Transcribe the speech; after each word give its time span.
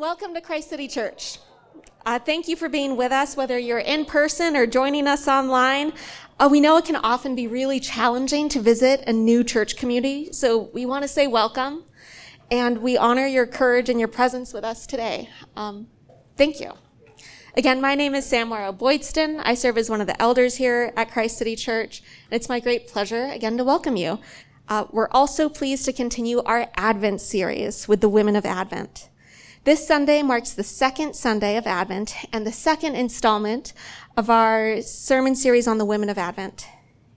Welcome 0.00 0.32
to 0.32 0.40
Christ 0.40 0.70
City 0.70 0.88
Church. 0.88 1.36
Uh, 2.06 2.18
thank 2.18 2.48
you 2.48 2.56
for 2.56 2.70
being 2.70 2.96
with 2.96 3.12
us, 3.12 3.36
whether 3.36 3.58
you're 3.58 3.80
in 3.80 4.06
person 4.06 4.56
or 4.56 4.66
joining 4.66 5.06
us 5.06 5.28
online. 5.28 5.92
Uh, 6.38 6.48
we 6.50 6.58
know 6.58 6.78
it 6.78 6.86
can 6.86 6.96
often 6.96 7.34
be 7.34 7.46
really 7.46 7.80
challenging 7.80 8.48
to 8.48 8.60
visit 8.60 9.04
a 9.06 9.12
new 9.12 9.44
church 9.44 9.76
community, 9.76 10.32
so 10.32 10.70
we 10.72 10.86
want 10.86 11.02
to 11.02 11.08
say 11.08 11.26
welcome, 11.26 11.84
and 12.50 12.78
we 12.78 12.96
honor 12.96 13.26
your 13.26 13.46
courage 13.46 13.90
and 13.90 13.98
your 13.98 14.08
presence 14.08 14.54
with 14.54 14.64
us 14.64 14.86
today. 14.86 15.28
Um, 15.54 15.88
thank 16.34 16.60
you. 16.60 16.72
Again, 17.54 17.78
my 17.82 17.94
name 17.94 18.14
is 18.14 18.24
Sam 18.24 18.48
Boydston. 18.48 19.42
I 19.44 19.52
serve 19.52 19.76
as 19.76 19.90
one 19.90 20.00
of 20.00 20.06
the 20.06 20.18
elders 20.20 20.56
here 20.56 20.94
at 20.96 21.10
Christ 21.10 21.36
City 21.36 21.56
Church, 21.56 22.00
and 22.30 22.40
it's 22.40 22.48
my 22.48 22.58
great 22.58 22.88
pleasure 22.88 23.26
again 23.26 23.58
to 23.58 23.64
welcome 23.64 23.98
you. 23.98 24.18
Uh, 24.66 24.86
we're 24.92 25.10
also 25.10 25.50
pleased 25.50 25.84
to 25.84 25.92
continue 25.92 26.40
our 26.46 26.70
Advent 26.78 27.20
series 27.20 27.86
with 27.86 28.00
the 28.00 28.08
Women 28.08 28.34
of 28.34 28.46
Advent. 28.46 29.10
This 29.64 29.86
Sunday 29.86 30.22
marks 30.22 30.52
the 30.52 30.62
second 30.62 31.14
Sunday 31.14 31.58
of 31.58 31.66
Advent 31.66 32.14
and 32.32 32.46
the 32.46 32.52
second 32.52 32.94
installment 32.94 33.74
of 34.16 34.30
our 34.30 34.80
sermon 34.80 35.34
series 35.34 35.68
on 35.68 35.76
the 35.76 35.84
women 35.84 36.08
of 36.08 36.16
Advent. 36.16 36.66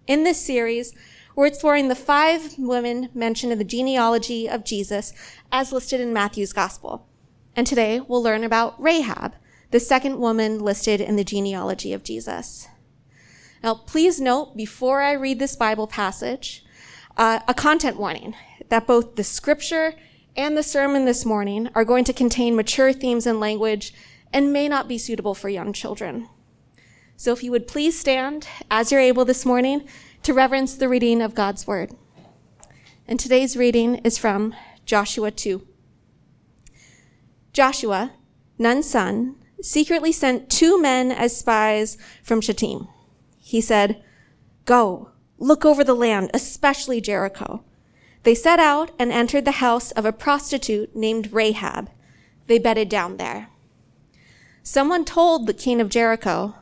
In 0.08 0.26
this 0.26 0.46
series, 0.46 0.94
we're 1.38 1.48
exploring 1.48 1.88
the 1.88 1.96
five 1.96 2.56
women 2.58 3.08
mentioned 3.14 3.54
in 3.54 3.60
the 3.60 3.64
genealogy 3.64 4.50
of 4.50 4.66
Jesus 4.66 5.14
as 5.54 5.72
listed 5.72 6.02
in 6.02 6.12
Matthew's 6.12 6.52
Gospel. 6.52 7.08
And 7.56 7.66
today 7.66 8.02
we'll 8.02 8.22
learn 8.22 8.44
about 8.44 8.76
Rahab, 8.78 9.36
the 9.72 9.80
second 9.80 10.20
woman 10.20 10.60
listed 10.60 11.00
in 11.00 11.16
the 11.16 11.24
genealogy 11.24 11.94
of 11.94 12.04
Jesus. 12.04 12.68
Now, 13.64 13.76
please 13.76 14.20
note 14.20 14.58
before 14.58 15.00
I 15.02 15.14
read 15.14 15.40
this 15.40 15.56
Bible 15.56 15.88
passage, 15.88 16.66
uh, 17.16 17.40
a 17.48 17.54
content 17.54 17.96
warning 17.96 18.36
that 18.68 18.86
both 18.86 19.16
the 19.16 19.24
scripture 19.24 19.94
and 20.36 20.58
the 20.58 20.64
sermon 20.64 21.06
this 21.06 21.26
morning 21.26 21.70
are 21.76 21.86
going 21.86 22.04
to 22.06 22.14
contain 22.14 22.56
mature 22.56 22.92
themes 22.92 23.28
and 23.28 23.40
language 23.40 23.94
and 24.32 24.52
may 24.52 24.68
not 24.68 24.88
be 24.88 24.98
suitable 24.98 25.36
for 25.36 25.50
young 25.50 25.74
children. 25.74 26.28
So 27.16 27.32
if 27.32 27.44
you 27.44 27.52
would 27.52 27.68
please 27.68 28.00
stand 28.00 28.48
as 28.72 28.92
you're 28.92 29.00
able 29.00 29.26
this 29.26 29.46
morning 29.46 29.88
to 30.24 30.34
reverence 30.34 30.76
the 30.76 30.90
reading 30.90 31.22
of 31.22 31.36
God's 31.36 31.68
word. 31.68 31.92
And 33.08 33.20
today's 33.20 33.56
reading 33.56 33.96
is 33.98 34.18
from 34.18 34.56
Joshua 34.86 35.30
2. 35.30 35.68
Joshua, 37.52 38.14
Nun's 38.58 38.90
son, 38.90 39.36
secretly 39.62 40.12
sent 40.12 40.50
two 40.50 40.82
men 40.82 41.12
as 41.12 41.38
spies 41.38 41.98
from 42.24 42.42
Shittim. 42.42 42.88
He 43.38 43.62
said, 43.62 44.04
Go, 44.66 45.12
look 45.38 45.64
over 45.64 45.84
the 45.84 45.94
land, 45.94 46.32
especially 46.34 47.00
Jericho. 47.02 47.64
They 48.24 48.36
set 48.36 48.60
out 48.60 48.92
and 48.98 49.12
entered 49.12 49.46
the 49.46 49.52
house 49.52 49.92
of 49.92 50.06
a 50.06 50.14
prostitute 50.14 50.96
named 50.96 51.34
Rahab. 51.34 51.90
They 52.48 52.58
bedded 52.58 52.90
down 52.90 53.18
there. 53.18 53.50
Someone 54.64 55.04
told 55.04 55.46
the 55.46 55.54
king 55.54 55.82
of 55.82 55.90
Jericho, 55.90 56.56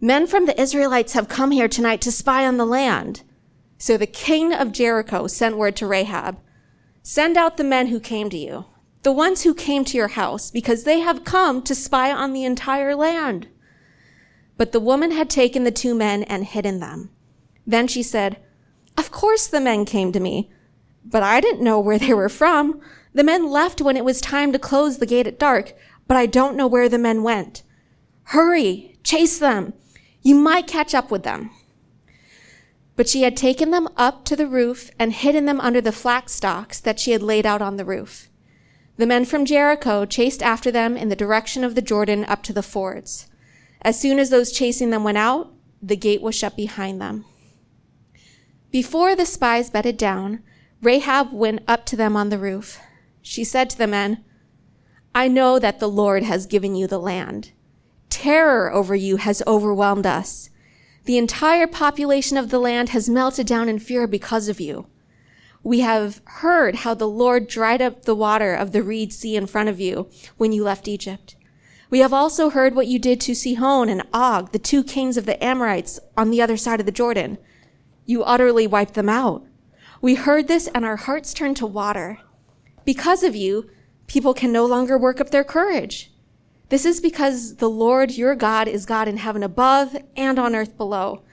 Men 0.00 0.28
from 0.28 0.46
the 0.46 0.60
Israelites 0.60 1.14
have 1.14 1.28
come 1.28 1.50
here 1.50 1.66
tonight 1.66 2.00
to 2.02 2.12
spy 2.12 2.46
on 2.46 2.56
the 2.56 2.64
land. 2.64 3.22
So 3.78 3.96
the 3.96 4.06
king 4.06 4.52
of 4.52 4.70
Jericho 4.70 5.26
sent 5.26 5.56
word 5.56 5.74
to 5.76 5.86
Rahab, 5.86 6.38
Send 7.02 7.36
out 7.36 7.56
the 7.56 7.64
men 7.64 7.88
who 7.88 7.98
came 7.98 8.30
to 8.30 8.36
you, 8.36 8.66
the 9.02 9.12
ones 9.12 9.42
who 9.42 9.54
came 9.54 9.84
to 9.86 9.96
your 9.96 10.08
house, 10.08 10.50
because 10.50 10.84
they 10.84 11.00
have 11.00 11.24
come 11.24 11.62
to 11.62 11.74
spy 11.74 12.12
on 12.12 12.32
the 12.32 12.44
entire 12.44 12.94
land. 12.94 13.48
But 14.56 14.70
the 14.72 14.80
woman 14.80 15.10
had 15.10 15.30
taken 15.30 15.64
the 15.64 15.70
two 15.72 15.94
men 15.94 16.22
and 16.24 16.44
hidden 16.44 16.78
them. 16.78 17.10
Then 17.66 17.88
she 17.88 18.02
said, 18.02 18.38
Of 18.96 19.10
course 19.10 19.46
the 19.48 19.60
men 19.60 19.84
came 19.84 20.12
to 20.12 20.20
me 20.20 20.50
but 21.10 21.22
I 21.22 21.40
didn't 21.40 21.64
know 21.64 21.80
where 21.80 21.98
they 21.98 22.14
were 22.14 22.28
from. 22.28 22.80
The 23.14 23.24
men 23.24 23.50
left 23.50 23.80
when 23.80 23.96
it 23.96 24.04
was 24.04 24.20
time 24.20 24.52
to 24.52 24.58
close 24.58 24.98
the 24.98 25.06
gate 25.06 25.26
at 25.26 25.38
dark, 25.38 25.72
but 26.06 26.16
I 26.16 26.26
don't 26.26 26.56
know 26.56 26.66
where 26.66 26.88
the 26.88 26.98
men 26.98 27.22
went. 27.22 27.62
Hurry, 28.24 28.98
chase 29.02 29.38
them. 29.38 29.72
You 30.22 30.34
might 30.34 30.66
catch 30.66 30.94
up 30.94 31.10
with 31.10 31.22
them. 31.22 31.50
But 32.96 33.08
she 33.08 33.22
had 33.22 33.36
taken 33.36 33.70
them 33.70 33.88
up 33.96 34.24
to 34.26 34.36
the 34.36 34.46
roof 34.46 34.90
and 34.98 35.12
hidden 35.12 35.46
them 35.46 35.60
under 35.60 35.80
the 35.80 35.92
flax 35.92 36.32
stalks 36.34 36.80
that 36.80 37.00
she 37.00 37.12
had 37.12 37.22
laid 37.22 37.46
out 37.46 37.62
on 37.62 37.76
the 37.76 37.84
roof. 37.84 38.28
The 38.96 39.06
men 39.06 39.24
from 39.24 39.44
Jericho 39.44 40.04
chased 40.04 40.42
after 40.42 40.70
them 40.70 40.96
in 40.96 41.08
the 41.08 41.16
direction 41.16 41.62
of 41.62 41.74
the 41.74 41.82
Jordan 41.82 42.24
up 42.24 42.42
to 42.44 42.52
the 42.52 42.62
fords. 42.62 43.28
As 43.80 43.98
soon 43.98 44.18
as 44.18 44.30
those 44.30 44.52
chasing 44.52 44.90
them 44.90 45.04
went 45.04 45.18
out, 45.18 45.52
the 45.80 45.96
gate 45.96 46.20
was 46.20 46.34
shut 46.34 46.56
behind 46.56 47.00
them. 47.00 47.24
Before 48.72 49.14
the 49.14 49.24
spies 49.24 49.70
bedded 49.70 49.96
down, 49.96 50.42
Rahab 50.80 51.32
went 51.32 51.62
up 51.66 51.84
to 51.86 51.96
them 51.96 52.16
on 52.16 52.28
the 52.28 52.38
roof. 52.38 52.78
She 53.20 53.42
said 53.42 53.68
to 53.70 53.78
the 53.78 53.86
men, 53.86 54.24
I 55.14 55.26
know 55.26 55.58
that 55.58 55.80
the 55.80 55.88
Lord 55.88 56.22
has 56.22 56.46
given 56.46 56.74
you 56.74 56.86
the 56.86 57.00
land. 57.00 57.52
Terror 58.08 58.72
over 58.72 58.94
you 58.94 59.16
has 59.16 59.42
overwhelmed 59.46 60.06
us. 60.06 60.50
The 61.04 61.18
entire 61.18 61.66
population 61.66 62.36
of 62.36 62.50
the 62.50 62.58
land 62.58 62.90
has 62.90 63.08
melted 63.08 63.46
down 63.46 63.68
in 63.68 63.78
fear 63.78 64.06
because 64.06 64.48
of 64.48 64.60
you. 64.60 64.86
We 65.64 65.80
have 65.80 66.20
heard 66.24 66.76
how 66.76 66.94
the 66.94 67.08
Lord 67.08 67.48
dried 67.48 67.82
up 67.82 68.04
the 68.04 68.14
water 68.14 68.54
of 68.54 68.72
the 68.72 68.82
Reed 68.82 69.12
Sea 69.12 69.34
in 69.34 69.46
front 69.46 69.68
of 69.68 69.80
you 69.80 70.08
when 70.36 70.52
you 70.52 70.62
left 70.62 70.86
Egypt. 70.86 71.34
We 71.90 72.00
have 72.00 72.12
also 72.12 72.50
heard 72.50 72.74
what 72.74 72.86
you 72.86 72.98
did 72.98 73.20
to 73.22 73.34
Sihon 73.34 73.88
and 73.88 74.02
Og, 74.12 74.52
the 74.52 74.58
two 74.58 74.84
kings 74.84 75.16
of 75.16 75.26
the 75.26 75.42
Amorites 75.42 75.98
on 76.16 76.30
the 76.30 76.40
other 76.40 76.56
side 76.56 76.78
of 76.80 76.86
the 76.86 76.92
Jordan. 76.92 77.38
You 78.04 78.22
utterly 78.22 78.66
wiped 78.66 78.94
them 78.94 79.08
out. 79.08 79.44
We 80.00 80.14
heard 80.14 80.48
this 80.48 80.68
and 80.68 80.84
our 80.84 80.96
hearts 80.96 81.34
turned 81.34 81.56
to 81.58 81.66
water. 81.66 82.18
Because 82.84 83.22
of 83.22 83.34
you, 83.34 83.68
people 84.06 84.32
can 84.32 84.52
no 84.52 84.64
longer 84.64 84.96
work 84.96 85.20
up 85.20 85.30
their 85.30 85.44
courage. 85.44 86.12
This 86.68 86.84
is 86.84 87.00
because 87.00 87.56
the 87.56 87.70
Lord 87.70 88.12
your 88.12 88.34
God 88.34 88.68
is 88.68 88.86
God 88.86 89.08
in 89.08 89.16
heaven 89.16 89.42
above 89.42 89.96
and 90.16 90.38
on 90.38 90.54
earth 90.54 90.76
below. 90.76 91.24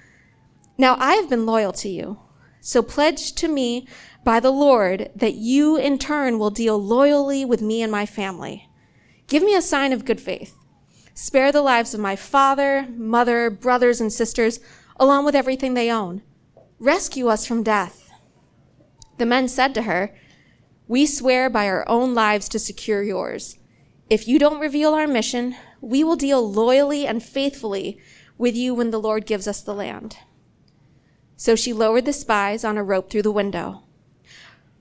Now 0.77 0.95
I 0.99 1.15
have 1.15 1.29
been 1.29 1.45
loyal 1.45 1.73
to 1.73 1.89
you. 1.89 2.19
So 2.59 2.81
pledge 2.81 3.33
to 3.33 3.47
me 3.47 3.87
by 4.23 4.39
the 4.39 4.51
Lord 4.51 5.11
that 5.15 5.35
you 5.35 5.77
in 5.77 5.99
turn 5.99 6.39
will 6.39 6.49
deal 6.49 6.81
loyally 6.81 7.45
with 7.45 7.61
me 7.61 7.83
and 7.83 7.91
my 7.91 8.05
family. 8.05 8.69
Give 9.27 9.43
me 9.43 9.55
a 9.55 9.61
sign 9.61 9.93
of 9.93 10.05
good 10.05 10.19
faith. 10.19 10.55
Spare 11.13 11.51
the 11.51 11.61
lives 11.61 11.93
of 11.93 11.99
my 11.99 12.15
father, 12.15 12.87
mother, 12.89 13.49
brothers, 13.49 14.01
and 14.01 14.11
sisters, 14.11 14.59
along 14.97 15.25
with 15.25 15.35
everything 15.35 15.73
they 15.73 15.91
own. 15.91 16.23
Rescue 16.79 17.27
us 17.27 17.45
from 17.45 17.63
death. 17.63 18.04
The 19.17 19.25
men 19.25 19.47
said 19.47 19.73
to 19.75 19.83
her, 19.83 20.13
We 20.87 21.05
swear 21.05 21.49
by 21.49 21.67
our 21.67 21.87
own 21.87 22.13
lives 22.13 22.49
to 22.49 22.59
secure 22.59 23.01
yours. 23.01 23.57
If 24.09 24.27
you 24.27 24.37
don't 24.37 24.59
reveal 24.59 24.93
our 24.93 25.07
mission, 25.07 25.55
we 25.81 26.03
will 26.03 26.15
deal 26.15 26.49
loyally 26.49 27.07
and 27.07 27.23
faithfully 27.23 27.97
with 28.37 28.55
you 28.55 28.73
when 28.75 28.91
the 28.91 28.99
Lord 28.99 29.25
gives 29.25 29.47
us 29.47 29.61
the 29.61 29.73
land. 29.73 30.17
So 31.37 31.55
she 31.55 31.73
lowered 31.73 32.05
the 32.05 32.13
spies 32.13 32.63
on 32.63 32.77
a 32.77 32.83
rope 32.83 33.09
through 33.09 33.23
the 33.23 33.31
window. 33.31 33.83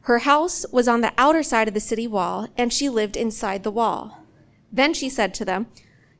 Her 0.02 0.18
house 0.18 0.66
was 0.70 0.86
on 0.86 1.00
the 1.00 1.14
outer 1.16 1.42
side 1.42 1.68
of 1.68 1.74
the 1.74 1.80
city 1.80 2.06
wall, 2.06 2.48
and 2.58 2.72
she 2.72 2.88
lived 2.88 3.16
inside 3.16 3.62
the 3.62 3.70
wall. 3.70 4.24
Then 4.70 4.92
she 4.92 5.08
said 5.08 5.32
to 5.34 5.44
them, 5.44 5.66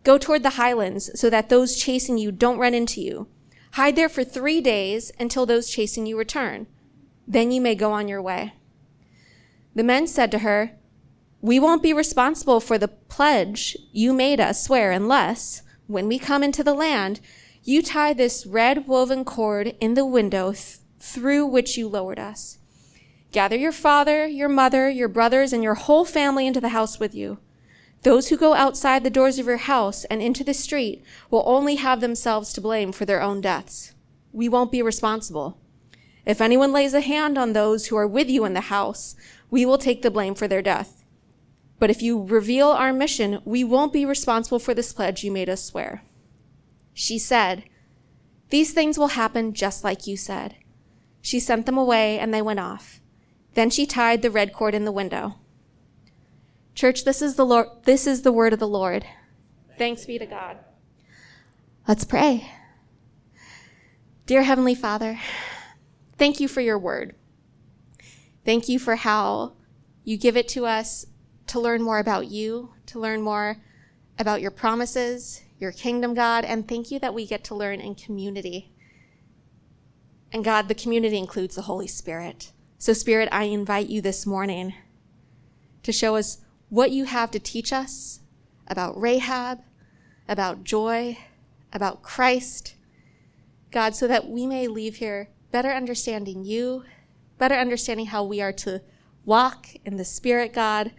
Go 0.05 0.17
toward 0.17 0.43
the 0.43 0.51
highlands 0.51 1.11
so 1.19 1.29
that 1.29 1.49
those 1.49 1.77
chasing 1.77 2.17
you 2.17 2.33
don't 2.33 2.59
run 2.59 2.73
into 2.73 3.01
you. 3.01 3.29
Hide 3.73 3.97
there 3.97 4.09
for 4.09 4.25
three 4.25 4.61
days 4.61 5.13
until 5.19 5.45
those 5.45 5.71
chasing 5.71 6.07
you 6.07 6.17
return. 6.17 6.67
Then 7.27 7.51
you 7.51 7.61
may 7.61 7.75
go 7.75 7.93
on 7.93 8.09
your 8.09 8.23
way. 8.23 8.55
The 9.75 9.83
men 9.83 10.07
said 10.07 10.31
to 10.33 10.41
her, 10.41 10.73
We 11.41 11.59
won't 11.59 11.83
be 11.83 11.93
responsible 11.93 12.61
for 12.61 12.79
the 12.79 12.89
pledge 12.89 13.77
you 13.93 14.13
made 14.13 14.41
us 14.41 14.65
swear 14.65 14.93
unless, 14.93 15.63
when 15.87 16.09
we 16.09 16.19
come 16.19 16.43
into 16.43 16.63
the 16.63 16.75
land, 16.75 17.21
you 17.63 17.83
tie 17.83 18.13
this 18.13 18.47
red 18.47 18.87
woven 18.87 19.25
cord 19.25 19.75
in 19.81 19.95
the 19.95 20.07
window 20.07 20.53
th- 20.53 20.79
through 20.99 21.47
which 21.47 21.77
you 21.77 21.89
lowered 21.89 22.19
us. 22.19 22.59
Gather 23.33 23.57
your 23.57 23.73
father, 23.73 24.27
your 24.27 24.49
mother, 24.49 24.89
your 24.89 25.09
brothers, 25.09 25.53
and 25.53 25.63
your 25.63 25.75
whole 25.75 26.05
family 26.05 26.47
into 26.47 26.61
the 26.61 26.69
house 26.69 27.01
with 27.01 27.15
you. 27.15 27.39
Those 28.03 28.29
who 28.29 28.37
go 28.37 28.55
outside 28.55 29.03
the 29.03 29.11
doors 29.11 29.39
of 29.39 29.47
your 29.47 29.57
house 29.57 30.05
and 30.05 30.21
into 30.23 30.45
the 30.45 30.55
street 30.55 31.03
will 31.31 31.43
only 31.47 31.77
have 31.77 32.01
themselves 32.01 32.53
to 32.53 32.61
blame 32.61 32.93
for 32.93 33.07
their 33.07 33.23
own 33.23 33.41
deaths. 33.41 33.95
We 34.33 34.49
won't 34.49 34.71
be 34.71 34.83
responsible. 34.83 35.59
If 36.27 36.41
anyone 36.41 36.73
lays 36.73 36.95
a 36.95 37.01
hand 37.01 37.37
on 37.37 37.53
those 37.53 37.87
who 37.87 37.97
are 37.97 38.07
with 38.07 38.31
you 38.31 38.45
in 38.45 38.55
the 38.55 38.63
house, 38.63 39.15
we 39.51 39.67
will 39.67 39.79
take 39.79 40.03
the 40.03 40.11
blame 40.11 40.35
for 40.35 40.49
their 40.49 40.63
death. 40.63 41.05
But 41.79 41.91
if 41.91 42.03
you 42.03 42.23
reveal 42.23 42.69
our 42.69 42.93
mission, 42.93 43.41
we 43.45 43.63
won't 43.63 43.93
be 43.93 44.07
responsible 44.07 44.59
for 44.59 44.75
this 44.75 44.93
pledge 44.93 45.23
you 45.23 45.31
made 45.31 45.49
us 45.49 45.63
swear. 45.63 46.03
She 46.95 47.19
said, 47.19 47.65
These 48.51 48.73
things 48.73 48.97
will 48.97 49.09
happen 49.09 49.53
just 49.53 49.85
like 49.85 50.07
you 50.07 50.17
said. 50.17 50.57
She 51.21 51.41
sent 51.41 51.67
them 51.67 51.77
away 51.77 52.19
and 52.19 52.33
they 52.33 52.43
went 52.43 52.61
off. 52.61 53.01
Then 53.55 53.71
she 53.71 53.87
tied 53.87 54.23
the 54.23 54.31
red 54.31 54.53
cord 54.53 54.75
in 54.75 54.85
the 54.85 54.93
window. 54.93 55.37
Church, 56.75 57.05
this 57.05 57.23
is 57.23 57.37
the 57.37 57.47
Lord, 57.47 57.69
this 57.85 58.07
is 58.07 58.23
the 58.23 58.33
word 58.33 58.53
of 58.53 58.59
the 58.59 58.69
Lord. 58.69 59.05
Thanks 59.79 60.05
be 60.07 60.19
to 60.19 60.27
God. 60.27 60.59
Let's 61.87 62.05
pray. 62.05 62.51
Dear 64.27 64.43
Heavenly 64.43 64.75
Father, 64.75 65.19
Thank 66.17 66.41
you 66.41 66.49
for 66.49 66.61
your 66.61 66.79
word. 66.79 67.15
Thank 68.45 68.69
you 68.69 68.79
for 68.79 68.97
how 68.97 69.55
you 70.05 70.17
give 70.17 70.37
it 70.37 70.49
to 70.49 70.67
us 70.67 71.07
to 71.49 71.61
learn 71.61 71.83
more 71.83 71.99
about 71.99 72.29
you, 72.29 72.75
to 72.87 73.01
learn 73.01 73.23
more 73.23 73.57
about 74.19 74.41
your 74.41 74.51
promises, 74.51 75.43
your 75.59 75.73
kingdom, 75.73 76.15
God, 76.15 76.45
and 76.45 76.69
thank 76.69 76.91
you 76.91 76.99
that 77.01 77.15
we 77.15 77.27
get 77.27 77.43
to 77.45 77.55
learn 77.55 77.81
in 77.81 77.95
community. 77.95 78.73
And 80.33 80.45
God, 80.45 80.69
the 80.69 80.75
community 80.75 81.19
includes 81.19 81.57
the 81.57 81.63
Holy 81.63 81.87
Spirit. 81.87 82.53
So, 82.79 82.93
Spirit, 82.93 83.29
I 83.33 83.45
invite 83.45 83.89
you 83.89 84.01
this 84.01 84.27
morning 84.27 84.75
to 85.83 85.93
show 85.93 86.17
us 86.17 86.39
what 86.69 86.91
you 86.91 87.05
have 87.05 87.31
to 87.33 87.39
teach 87.39 87.73
us 87.73 88.21
about 88.67 89.01
Rahab, 89.01 89.61
about 90.29 90.65
joy, 90.65 91.19
about 91.73 92.03
Christ, 92.03 92.75
God, 93.71 93.95
so 93.95 94.07
that 94.07 94.29
we 94.29 94.47
may 94.47 94.69
leave 94.69 94.97
here 94.97 95.29
better 95.55 95.71
understanding 95.71 96.45
you, 96.45 96.83
better 97.39 97.55
understanding 97.55 98.07
how 98.07 98.25
we 98.25 98.43
are 98.43 98.53
to 98.53 98.83
walk 99.25 99.69
in 99.85 99.97
the 99.97 100.05
Spirit, 100.05 100.53
God, 100.53 100.91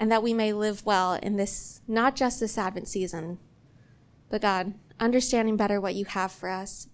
and 0.00 0.10
that 0.10 0.24
we 0.24 0.34
may 0.34 0.52
live 0.52 0.84
well 0.84 1.14
in 1.14 1.36
this, 1.36 1.82
not 1.86 2.16
just 2.16 2.40
this 2.40 2.58
Advent 2.58 2.88
season, 2.88 3.38
but 4.28 4.42
God, 4.42 4.74
understanding 4.98 5.56
better 5.56 5.80
what 5.80 5.94
you 5.94 6.04
have 6.06 6.32
for 6.32 6.48
us 6.48 6.88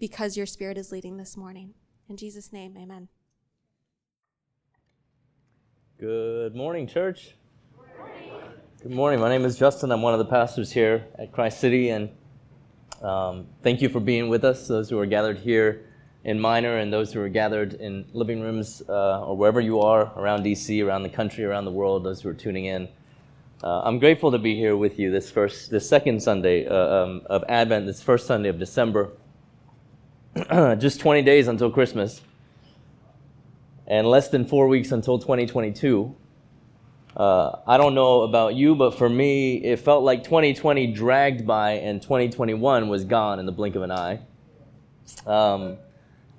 because 0.00 0.34
your 0.34 0.46
Spirit 0.46 0.78
is 0.78 0.90
leading 0.92 1.18
this 1.18 1.36
morning. 1.36 1.74
In 2.08 2.16
Jesus' 2.16 2.54
name, 2.54 2.74
amen. 2.78 3.08
Good 6.00 6.54
morning, 6.54 6.86
church. 6.86 7.34
Good 7.76 7.98
morning. 7.98 8.30
Good 8.82 8.92
morning. 8.92 9.20
My 9.20 9.28
name 9.28 9.44
is 9.44 9.58
Justin. 9.58 9.92
I'm 9.92 10.00
one 10.00 10.14
of 10.14 10.20
the 10.20 10.24
pastors 10.24 10.72
here 10.72 11.04
at 11.18 11.32
Christ 11.32 11.60
City, 11.60 11.90
and 11.90 12.08
um, 13.02 13.46
thank 13.62 13.80
you 13.80 13.88
for 13.88 14.00
being 14.00 14.28
with 14.28 14.44
us, 14.44 14.66
those 14.68 14.88
who 14.88 14.98
are 14.98 15.06
gathered 15.06 15.38
here 15.38 15.86
in 16.24 16.40
Minor 16.40 16.78
and 16.78 16.92
those 16.92 17.12
who 17.12 17.20
are 17.20 17.28
gathered 17.28 17.74
in 17.74 18.04
living 18.12 18.40
rooms 18.40 18.82
uh, 18.88 19.24
or 19.24 19.36
wherever 19.36 19.60
you 19.60 19.80
are 19.80 20.12
around 20.16 20.42
DC, 20.42 20.84
around 20.84 21.02
the 21.02 21.08
country, 21.08 21.44
around 21.44 21.64
the 21.64 21.70
world, 21.70 22.04
those 22.04 22.20
who 22.20 22.28
are 22.28 22.34
tuning 22.34 22.64
in. 22.64 22.88
Uh, 23.62 23.82
I'm 23.84 23.98
grateful 23.98 24.32
to 24.32 24.38
be 24.38 24.54
here 24.54 24.76
with 24.76 24.98
you 24.98 25.10
this 25.10 25.30
first, 25.30 25.70
this 25.70 25.88
second 25.88 26.22
Sunday 26.22 26.66
uh, 26.66 26.74
um, 26.74 27.22
of 27.26 27.44
Advent, 27.48 27.86
this 27.86 28.02
first 28.02 28.26
Sunday 28.26 28.48
of 28.48 28.58
December. 28.58 29.10
Just 30.78 31.00
20 31.00 31.22
days 31.22 31.48
until 31.48 31.70
Christmas, 31.70 32.20
and 33.86 34.06
less 34.06 34.28
than 34.28 34.44
four 34.44 34.68
weeks 34.68 34.92
until 34.92 35.18
2022. 35.18 36.14
Uh, 37.16 37.60
I 37.66 37.78
don't 37.78 37.94
know 37.94 38.22
about 38.22 38.56
you, 38.56 38.74
but 38.74 38.98
for 38.98 39.08
me, 39.08 39.56
it 39.56 39.78
felt 39.78 40.04
like 40.04 40.22
2020 40.22 40.88
dragged 40.88 41.46
by 41.46 41.72
and 41.72 42.02
2021 42.02 42.88
was 42.88 43.04
gone 43.04 43.38
in 43.38 43.46
the 43.46 43.52
blink 43.52 43.74
of 43.74 43.82
an 43.82 43.90
eye. 43.90 44.20
Um, 45.26 45.78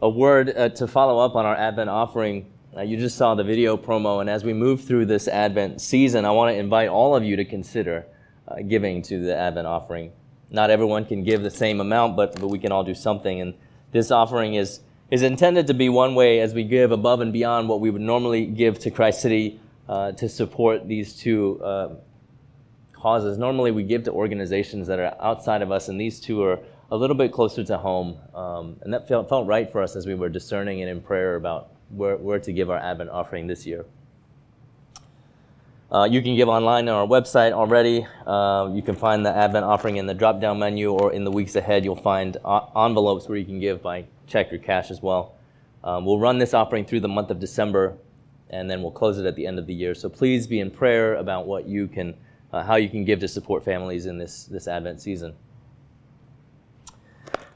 a 0.02 0.10
word 0.10 0.54
uh, 0.56 0.70
to 0.70 0.88
follow 0.88 1.18
up 1.18 1.36
on 1.36 1.48
our 1.48 1.56
Advent 1.56 1.90
offering. 1.90 2.46
Uh, 2.76 2.82
you 2.82 2.96
just 2.96 3.18
saw 3.18 3.34
the 3.34 3.44
video 3.44 3.76
promo, 3.76 4.22
and 4.22 4.30
as 4.30 4.44
we 4.44 4.54
move 4.54 4.84
through 4.84 5.08
this 5.08 5.28
Advent 5.28 5.82
season, 5.82 6.26
I 6.26 6.32
want 6.32 6.54
to 6.54 6.60
invite 6.60 6.90
all 6.90 7.16
of 7.16 7.24
you 7.24 7.36
to 7.38 7.46
consider 7.46 8.06
uh, 8.48 8.58
giving 8.62 9.02
to 9.04 9.20
the 9.20 9.36
Advent 9.36 9.66
offering. 9.66 10.12
Not 10.52 10.70
everyone 10.70 11.06
can 11.06 11.24
give 11.24 11.42
the 11.42 11.50
same 11.50 11.82
amount, 11.82 12.16
but, 12.16 12.40
but 12.40 12.50
we 12.50 12.60
can 12.60 12.72
all 12.72 12.84
do 12.84 12.94
something. 12.94 13.42
And 13.42 13.56
this 13.92 14.12
offering 14.12 14.54
is, 14.54 14.82
is 15.10 15.24
intended 15.24 15.66
to 15.68 15.74
be 15.74 15.90
one 15.90 16.14
way 16.14 16.40
as 16.40 16.54
we 16.54 16.64
give 16.64 16.92
above 16.92 17.20
and 17.20 17.34
beyond 17.34 17.68
what 17.68 17.82
we 17.82 17.90
would 17.90 18.02
normally 18.02 18.46
give 18.46 18.78
to 18.80 18.92
Christ 18.92 19.22
City 19.22 19.60
uh, 19.90 20.12
to 20.14 20.28
support 20.28 20.88
these 20.88 21.14
two 21.14 21.62
uh, 21.64 21.96
causes. 22.94 23.38
Normally, 23.38 23.72
we 23.72 23.84
give 23.84 24.04
to 24.04 24.12
organizations 24.12 24.88
that 24.88 25.00
are 25.00 25.16
outside 25.22 25.62
of 25.62 25.72
us, 25.72 25.88
and 25.88 26.00
these 26.00 26.20
two 26.20 26.44
are 26.44 26.60
a 26.92 26.98
little 26.98 27.16
bit 27.16 27.32
closer 27.32 27.64
to 27.64 27.78
home. 27.78 28.18
Um, 28.34 28.78
and 28.82 28.94
that 28.94 29.08
felt, 29.08 29.30
felt 29.30 29.48
right 29.48 29.72
for 29.72 29.82
us 29.82 29.96
as 29.96 30.06
we 30.06 30.16
were 30.16 30.30
discerning 30.30 30.82
and 30.82 30.90
in 30.90 31.02
prayer 31.02 31.36
about 31.36 31.72
where, 31.90 32.18
where 32.18 32.40
to 32.40 32.52
give 32.52 32.70
our 32.70 32.78
Advent 32.78 33.10
offering 33.10 33.48
this 33.48 33.66
year. 33.66 33.86
Uh, 35.90 36.04
you 36.10 36.22
can 36.22 36.36
give 36.36 36.50
online 36.50 36.90
on 36.90 36.96
our 36.96 37.08
website 37.08 37.54
already. 37.54 38.06
Uh, 38.26 38.70
you 38.74 38.82
can 38.82 38.94
find 38.94 39.26
the 39.26 39.34
Advent 39.34 39.64
offering 39.64 39.96
in 39.96 40.06
the 40.06 40.14
drop 40.14 40.42
down 40.42 40.60
menu, 40.60 40.92
or 40.92 41.14
in 41.14 41.24
the 41.24 41.32
weeks 41.32 41.56
ahead, 41.56 41.86
you'll 41.86 41.96
find 41.96 42.36
envelopes 42.76 43.30
where 43.30 43.38
you 43.38 43.46
can 43.46 43.60
give 43.60 43.82
by 43.82 44.06
check 44.28 44.52
or 44.52 44.58
cash 44.58 44.92
as 44.92 45.02
well. 45.02 45.36
Um, 45.86 46.06
we'll 46.06 46.20
run 46.20 46.40
this 46.40 46.54
offering 46.54 46.84
through 46.84 47.00
the 47.00 47.08
month 47.08 47.32
of 47.32 47.40
December, 47.40 47.98
and 48.50 48.70
then 48.70 48.82
we'll 48.82 48.92
close 48.92 49.18
it 49.18 49.26
at 49.26 49.36
the 49.36 49.46
end 49.46 49.60
of 49.60 49.68
the 49.68 49.74
year. 49.74 49.94
So 49.94 50.10
please 50.10 50.48
be 50.48 50.60
in 50.60 50.72
prayer 50.72 51.16
about 51.16 51.48
what 51.48 51.68
you 51.68 51.88
can, 51.88 52.16
uh, 52.52 52.64
how 52.64 52.76
you 52.76 52.90
can 52.90 53.04
give 53.06 53.20
to 53.20 53.28
support 53.28 53.64
families 53.64 54.06
in 54.06 54.18
this, 54.18 54.46
this 54.46 54.68
Advent 54.68 55.02
season. 55.02 55.34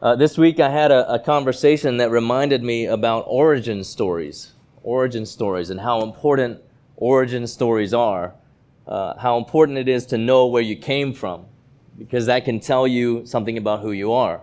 Uh, 0.02 0.16
this 0.16 0.38
week 0.38 0.60
I 0.60 0.70
had 0.70 0.92
a, 0.92 1.14
a, 1.14 1.20
conversation 1.20 1.98
that 1.98 2.10
reminded 2.10 2.64
me 2.64 2.88
about 2.88 3.26
origin 3.28 3.84
stories, 3.84 4.54
origin 4.82 5.28
stories, 5.28 5.70
and 5.70 5.80
how 5.80 6.02
important 6.02 6.60
origin 6.98 7.46
stories 7.46 7.94
are. 7.94 8.34
Uh, 8.88 9.16
how 9.20 9.38
important 9.38 9.78
it 9.78 9.88
is 9.88 10.08
to 10.08 10.18
know 10.18 10.48
where 10.48 10.64
you 10.64 10.76
came 10.76 11.14
from, 11.14 11.46
because 12.00 12.26
that 12.26 12.44
can 12.44 12.60
tell 12.60 12.88
you 12.88 13.24
something 13.28 13.60
about 13.60 13.82
who 13.82 13.92
you 13.92 14.12
are. 14.12 14.42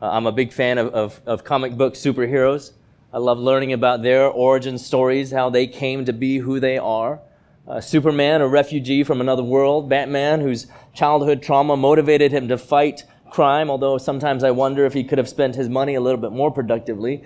Uh, 0.00 0.10
I'm 0.10 0.26
a 0.26 0.32
big 0.32 0.52
fan 0.52 0.78
of, 0.78 0.94
of, 0.94 1.20
of 1.26 1.42
comic 1.42 1.76
book 1.76 1.94
superheroes. 1.94 2.72
I 3.14 3.18
love 3.18 3.38
learning 3.38 3.74
about 3.74 4.02
their 4.02 4.26
origin 4.26 4.78
stories, 4.78 5.32
how 5.32 5.50
they 5.50 5.66
came 5.66 6.06
to 6.06 6.14
be 6.14 6.38
who 6.38 6.58
they 6.60 6.78
are. 6.78 7.20
Uh, 7.68 7.78
Superman, 7.78 8.40
a 8.40 8.48
refugee 8.48 9.04
from 9.04 9.20
another 9.20 9.42
world. 9.42 9.88
Batman, 9.88 10.40
whose 10.40 10.66
childhood 10.94 11.42
trauma 11.42 11.76
motivated 11.76 12.32
him 12.32 12.48
to 12.48 12.56
fight 12.56 13.04
crime, 13.30 13.70
although 13.70 13.98
sometimes 13.98 14.42
I 14.42 14.50
wonder 14.50 14.86
if 14.86 14.94
he 14.94 15.04
could 15.04 15.18
have 15.18 15.28
spent 15.28 15.56
his 15.56 15.68
money 15.68 15.94
a 15.94 16.00
little 16.00 16.20
bit 16.20 16.32
more 16.32 16.50
productively. 16.50 17.24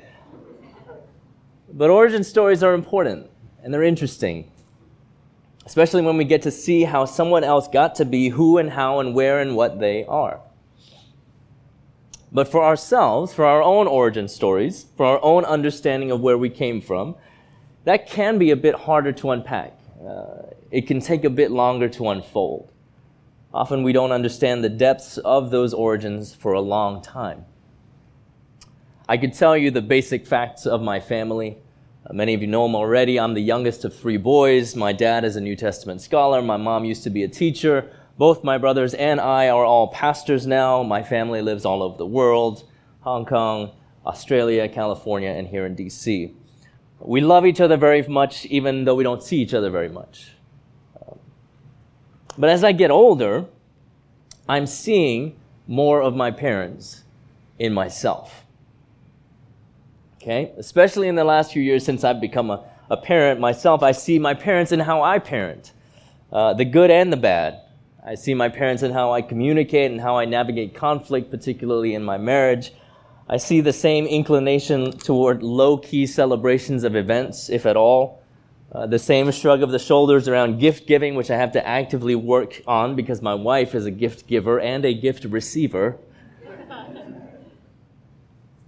But 1.73 1.91
origin 1.91 2.25
stories 2.25 2.65
are 2.65 2.75
important 2.75 3.31
and 3.63 3.73
they're 3.73 3.83
interesting, 3.83 4.51
especially 5.67 6.03
when 6.03 6.17
we 6.17 6.25
get 6.25 6.43
to 6.43 6.51
see 6.51 6.83
how 6.83 7.05
someone 7.05 7.45
else 7.45 7.69
got 7.69 7.95
to 7.97 8.05
be 8.05 8.29
who 8.31 8.59
and 8.59 8.71
how 8.71 8.99
and 8.99 9.15
where 9.15 9.41
and 9.41 9.55
what 9.55 9.79
they 9.79 10.05
are. 10.05 10.41
But 12.37 12.49
for 12.49 12.63
ourselves, 12.63 13.33
for 13.33 13.47
our 13.47 13.63
own 13.63 13.87
origin 13.87 14.29
stories, 14.29 14.85
for 14.95 15.07
our 15.07 15.25
own 15.25 15.47
understanding 15.47 16.11
of 16.11 16.21
where 16.21 16.37
we 16.37 16.51
came 16.51 16.83
from, 16.83 17.15
that 17.85 18.07
can 18.07 18.37
be 18.37 18.51
a 18.51 18.57
bit 18.57 18.75
harder 18.75 19.11
to 19.13 19.31
unpack. 19.31 19.73
Uh, 20.07 20.43
it 20.71 20.87
can 20.87 21.01
take 21.01 21.25
a 21.25 21.31
bit 21.31 21.51
longer 21.51 21.89
to 21.89 22.11
unfold. 22.11 22.71
Often 23.55 23.85
we 23.85 23.95
don't 23.95 24.13
understand 24.13 24.63
the 24.63 24.69
depths 24.69 25.17
of 25.17 25.51
those 25.51 25.73
origins 25.73 26.35
for 26.35 26.53
a 26.53 26.61
long 26.61 27.01
time. 27.01 27.47
I 29.09 29.17
could 29.17 29.33
tell 29.33 29.57
you 29.57 29.71
the 29.71 29.81
basic 29.81 30.27
facts 30.27 30.67
of 30.67 30.83
my 30.83 31.01
family. 31.01 31.57
Uh, 32.05 32.13
many 32.13 32.35
of 32.35 32.43
you 32.43 32.49
know 32.49 32.67
them 32.67 32.75
already. 32.75 33.19
I'm 33.19 33.33
the 33.33 33.41
youngest 33.41 33.83
of 33.87 33.99
three 33.99 34.19
boys. 34.19 34.77
My 34.77 34.93
dad 34.93 35.25
is 35.25 35.37
a 35.37 35.41
New 35.41 35.57
Testament 35.57 36.03
scholar. 36.03 36.43
My 36.43 36.59
mom 36.59 36.85
used 36.85 37.03
to 37.05 37.11
be 37.11 37.23
a 37.23 37.29
teacher. 37.29 37.91
Both 38.19 38.43
my 38.43 38.57
brothers 38.59 38.95
and 38.95 39.21
I 39.21 39.49
are 39.49 39.65
all 39.65 39.89
pastors 39.89 40.47
now. 40.47 40.83
My 40.83 41.03
family 41.03 41.43
lives 41.43 41.65
all 41.65 41.83
over 41.83 41.99
the 41.99 42.07
world 42.07 42.65
Hong 43.01 43.25
Kong, 43.25 43.73
Australia, 44.05 44.69
California, 44.69 45.31
and 45.31 45.47
here 45.47 45.65
in 45.67 45.77
DC. 45.77 46.35
We 46.99 47.21
love 47.21 47.47
each 47.47 47.61
other 47.61 47.77
very 47.77 48.03
much, 48.03 48.47
even 48.47 48.85
though 48.85 48.95
we 48.95 49.05
don't 49.05 49.23
see 49.23 49.37
each 49.37 49.55
other 49.55 49.71
very 49.71 49.89
much. 49.89 50.33
But 52.39 52.51
as 52.51 52.65
I 52.65 52.73
get 52.73 52.91
older, 52.91 53.47
I'm 54.49 54.67
seeing 54.67 55.37
more 55.67 56.03
of 56.03 56.15
my 56.15 56.31
parents 56.31 57.05
in 57.59 57.73
myself. 57.73 58.45
Okay? 60.17 60.53
Especially 60.57 61.09
in 61.09 61.15
the 61.15 61.25
last 61.25 61.53
few 61.53 61.63
years 61.63 61.85
since 61.85 62.05
I've 62.05 62.21
become 62.21 62.51
a, 62.51 62.65
a 62.91 62.97
parent 62.97 63.41
myself, 63.41 63.83
I 63.83 63.93
see 63.93 64.19
my 64.19 64.35
parents 64.35 64.73
in 64.73 64.81
how 64.81 65.03
I 65.03 65.19
parent, 65.19 65.73
uh, 66.33 66.55
the 66.55 66.65
good 66.65 66.91
and 66.91 67.13
the 67.13 67.17
bad. 67.17 67.61
I 68.09 68.15
see 68.15 68.35
my 68.35 68.49
parents 68.49 68.85
in 68.85 68.93
how 68.93 69.11
I 69.11 69.21
communicate 69.21 69.91
and 69.91 70.01
how 70.01 70.17
I 70.17 70.27
navigate 70.27 70.77
conflict, 70.77 71.29
particularly 71.29 71.93
in 71.93 72.05
my 72.05 72.17
marriage. 72.17 72.73
I 73.29 73.37
see 73.37 73.61
the 73.61 73.73
same 73.73 74.07
inclination 74.07 74.93
toward 74.93 75.43
low 75.43 75.77
key 75.77 76.07
celebrations 76.07 76.85
of 76.85 76.95
events, 76.95 77.51
if 77.51 77.67
at 77.67 77.77
all, 77.77 78.23
uh, 78.71 78.87
the 78.87 79.01
same 79.01 79.33
shrug 79.33 79.61
of 79.61 79.73
the 79.73 79.81
shoulders 79.81 80.29
around 80.29 80.61
gift 80.61 80.87
giving, 80.87 81.17
which 81.17 81.33
I 81.33 81.37
have 81.37 81.51
to 81.53 81.67
actively 81.67 82.15
work 82.15 82.63
on 82.65 82.95
because 82.95 83.21
my 83.23 83.35
wife 83.35 83.75
is 83.75 83.87
a 83.87 83.91
gift 83.91 84.29
giver 84.29 84.61
and 84.61 84.85
a 84.85 84.95
gift 84.95 85.25
receiver. 85.25 85.99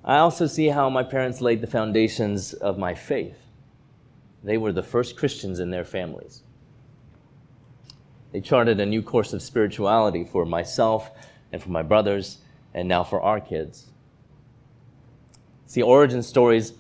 I 0.04 0.18
also 0.18 0.49
see 0.49 0.68
how 0.68 0.90
my 0.90 1.04
parents 1.04 1.40
laid 1.40 1.61
the 1.61 1.66
foundations 1.68 2.54
of 2.54 2.76
my 2.76 2.95
faith. 2.95 3.38
They 4.42 4.59
were 4.59 4.73
the 4.73 4.83
first 4.83 5.16
Christians 5.16 5.61
in 5.61 5.71
their 5.71 5.85
families. 5.85 6.42
They 8.32 8.40
charted 8.40 8.80
a 8.80 8.87
new 8.87 9.02
course 9.02 9.32
of 9.32 9.42
spirituality 9.42 10.25
for 10.25 10.44
myself 10.44 11.11
and 11.52 11.62
for 11.62 11.70
my 11.70 11.82
brothers, 11.82 12.38
and 12.75 12.87
now 12.88 13.02
for 13.02 13.23
our 13.23 13.40
kids. 13.40 13.87
See, 15.66 15.82
origin 15.82 16.23
stories 16.23 16.75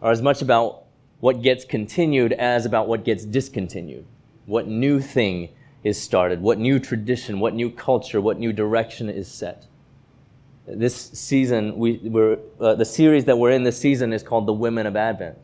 are 0.00 0.10
as 0.10 0.22
much 0.22 0.42
about 0.42 0.84
what 1.20 1.42
gets 1.42 1.64
continued 1.64 2.32
as 2.32 2.66
about 2.66 2.88
what 2.88 3.04
gets 3.04 3.24
discontinued. 3.24 4.04
What 4.46 4.66
new 4.66 5.00
thing 5.00 5.50
is 5.82 6.00
started, 6.00 6.40
what 6.40 6.58
new 6.58 6.78
tradition, 6.78 7.40
what 7.40 7.54
new 7.54 7.70
culture, 7.70 8.20
what 8.20 8.38
new 8.38 8.52
direction 8.52 9.08
is 9.08 9.28
set. 9.28 9.66
This 10.66 10.94
season, 10.94 11.76
we, 11.76 11.98
we're, 12.02 12.38
uh, 12.58 12.74
the 12.74 12.86
series 12.86 13.26
that 13.26 13.38
we're 13.38 13.50
in 13.50 13.64
this 13.64 13.78
season 13.78 14.12
is 14.14 14.22
called 14.22 14.46
The 14.46 14.52
Women 14.52 14.86
of 14.86 14.96
Advent. 14.96 15.38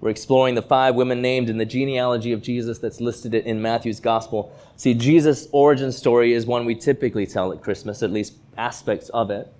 We're 0.00 0.10
exploring 0.10 0.54
the 0.54 0.62
five 0.62 0.94
women 0.94 1.22
named 1.22 1.48
in 1.48 1.58
the 1.58 1.64
genealogy 1.64 2.32
of 2.32 2.42
Jesus 2.42 2.78
that's 2.78 3.00
listed 3.00 3.34
in 3.34 3.62
Matthew's 3.62 4.00
gospel. 4.00 4.52
See, 4.76 4.92
Jesus' 4.92 5.48
origin 5.52 5.90
story 5.90 6.32
is 6.32 6.46
one 6.46 6.66
we 6.66 6.74
typically 6.74 7.26
tell 7.26 7.52
at 7.52 7.62
Christmas, 7.62 8.02
at 8.02 8.12
least 8.12 8.34
aspects 8.58 9.08
of 9.10 9.30
it. 9.30 9.52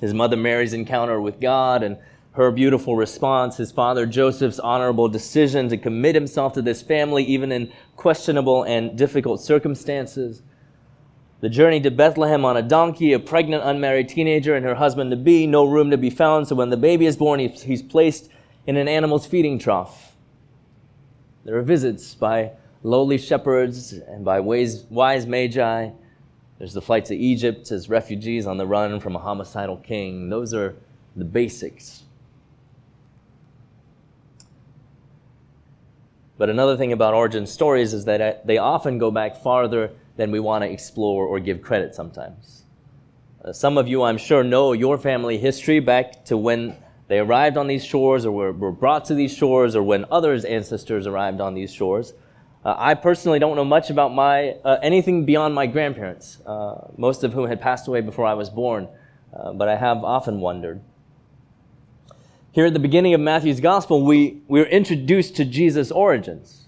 His 0.00 0.14
mother 0.14 0.36
Mary's 0.36 0.72
encounter 0.72 1.20
with 1.20 1.40
God 1.40 1.82
and 1.82 1.98
her 2.32 2.52
beautiful 2.52 2.94
response, 2.94 3.56
his 3.56 3.72
father 3.72 4.06
Joseph's 4.06 4.60
honorable 4.60 5.08
decision 5.08 5.68
to 5.68 5.76
commit 5.76 6.14
himself 6.14 6.52
to 6.52 6.62
this 6.62 6.80
family, 6.80 7.24
even 7.24 7.50
in 7.50 7.72
questionable 7.96 8.62
and 8.62 8.96
difficult 8.96 9.40
circumstances. 9.40 10.42
The 11.40 11.48
journey 11.48 11.80
to 11.80 11.90
Bethlehem 11.90 12.44
on 12.44 12.56
a 12.56 12.62
donkey, 12.62 13.14
a 13.14 13.18
pregnant 13.18 13.64
unmarried 13.64 14.08
teenager 14.08 14.54
and 14.54 14.64
her 14.64 14.76
husband 14.76 15.10
to 15.10 15.16
be, 15.16 15.46
no 15.46 15.64
room 15.64 15.90
to 15.90 15.98
be 15.98 16.10
found. 16.10 16.46
So 16.46 16.54
when 16.54 16.70
the 16.70 16.76
baby 16.76 17.06
is 17.06 17.16
born, 17.16 17.40
he's 17.40 17.82
placed 17.82 18.30
in 18.66 18.76
an 18.76 18.88
animal's 18.88 19.26
feeding 19.26 19.58
trough. 19.58 20.14
There 21.44 21.56
are 21.56 21.62
visits 21.62 22.14
by 22.14 22.52
lowly 22.82 23.18
shepherds 23.18 23.92
and 23.92 24.24
by 24.24 24.40
wise, 24.40 24.84
wise 24.90 25.26
magi. 25.26 25.90
There's 26.58 26.74
the 26.74 26.82
flight 26.82 27.06
to 27.06 27.16
Egypt 27.16 27.70
as 27.70 27.88
refugees 27.88 28.46
on 28.46 28.58
the 28.58 28.66
run 28.66 29.00
from 29.00 29.16
a 29.16 29.18
homicidal 29.18 29.78
king. 29.78 30.28
Those 30.28 30.52
are 30.52 30.76
the 31.16 31.24
basics. 31.24 32.04
But 36.36 36.48
another 36.48 36.76
thing 36.76 36.92
about 36.92 37.12
origin 37.12 37.46
stories 37.46 37.92
is 37.92 38.06
that 38.06 38.46
they 38.46 38.56
often 38.58 38.98
go 38.98 39.10
back 39.10 39.42
farther 39.42 39.90
than 40.16 40.30
we 40.30 40.40
want 40.40 40.64
to 40.64 40.70
explore 40.70 41.26
or 41.26 41.38
give 41.38 41.60
credit 41.60 41.94
sometimes. 41.94 42.64
Uh, 43.44 43.52
some 43.52 43.78
of 43.78 43.88
you, 43.88 44.02
I'm 44.02 44.18
sure, 44.18 44.42
know 44.42 44.72
your 44.72 44.98
family 44.98 45.38
history 45.38 45.80
back 45.80 46.24
to 46.26 46.36
when 46.36 46.76
they 47.10 47.18
arrived 47.18 47.56
on 47.56 47.66
these 47.66 47.84
shores 47.84 48.24
or 48.24 48.30
were, 48.30 48.52
were 48.52 48.70
brought 48.70 49.06
to 49.06 49.14
these 49.16 49.34
shores 49.34 49.74
or 49.74 49.82
when 49.82 50.04
others' 50.12 50.44
ancestors 50.44 51.08
arrived 51.08 51.40
on 51.40 51.54
these 51.54 51.74
shores. 51.74 52.14
Uh, 52.64 52.76
I 52.78 52.94
personally 52.94 53.40
don't 53.40 53.56
know 53.56 53.64
much 53.64 53.90
about 53.90 54.14
my 54.14 54.50
uh, 54.64 54.78
anything 54.80 55.24
beyond 55.24 55.52
my 55.52 55.66
grandparents, 55.66 56.38
uh, 56.46 56.86
most 56.96 57.24
of 57.24 57.32
whom 57.32 57.48
had 57.48 57.60
passed 57.60 57.88
away 57.88 58.00
before 58.00 58.26
I 58.26 58.34
was 58.34 58.48
born, 58.48 58.86
uh, 59.34 59.52
but 59.54 59.68
I 59.68 59.74
have 59.74 60.04
often 60.04 60.38
wondered. 60.38 60.82
Here 62.52 62.66
at 62.66 62.74
the 62.74 62.78
beginning 62.78 63.12
of 63.12 63.20
Matthew's 63.20 63.58
gospel, 63.58 64.04
we, 64.04 64.42
we're 64.46 64.66
introduced 64.66 65.34
to 65.34 65.44
Jesus' 65.44 65.90
origins. 65.90 66.66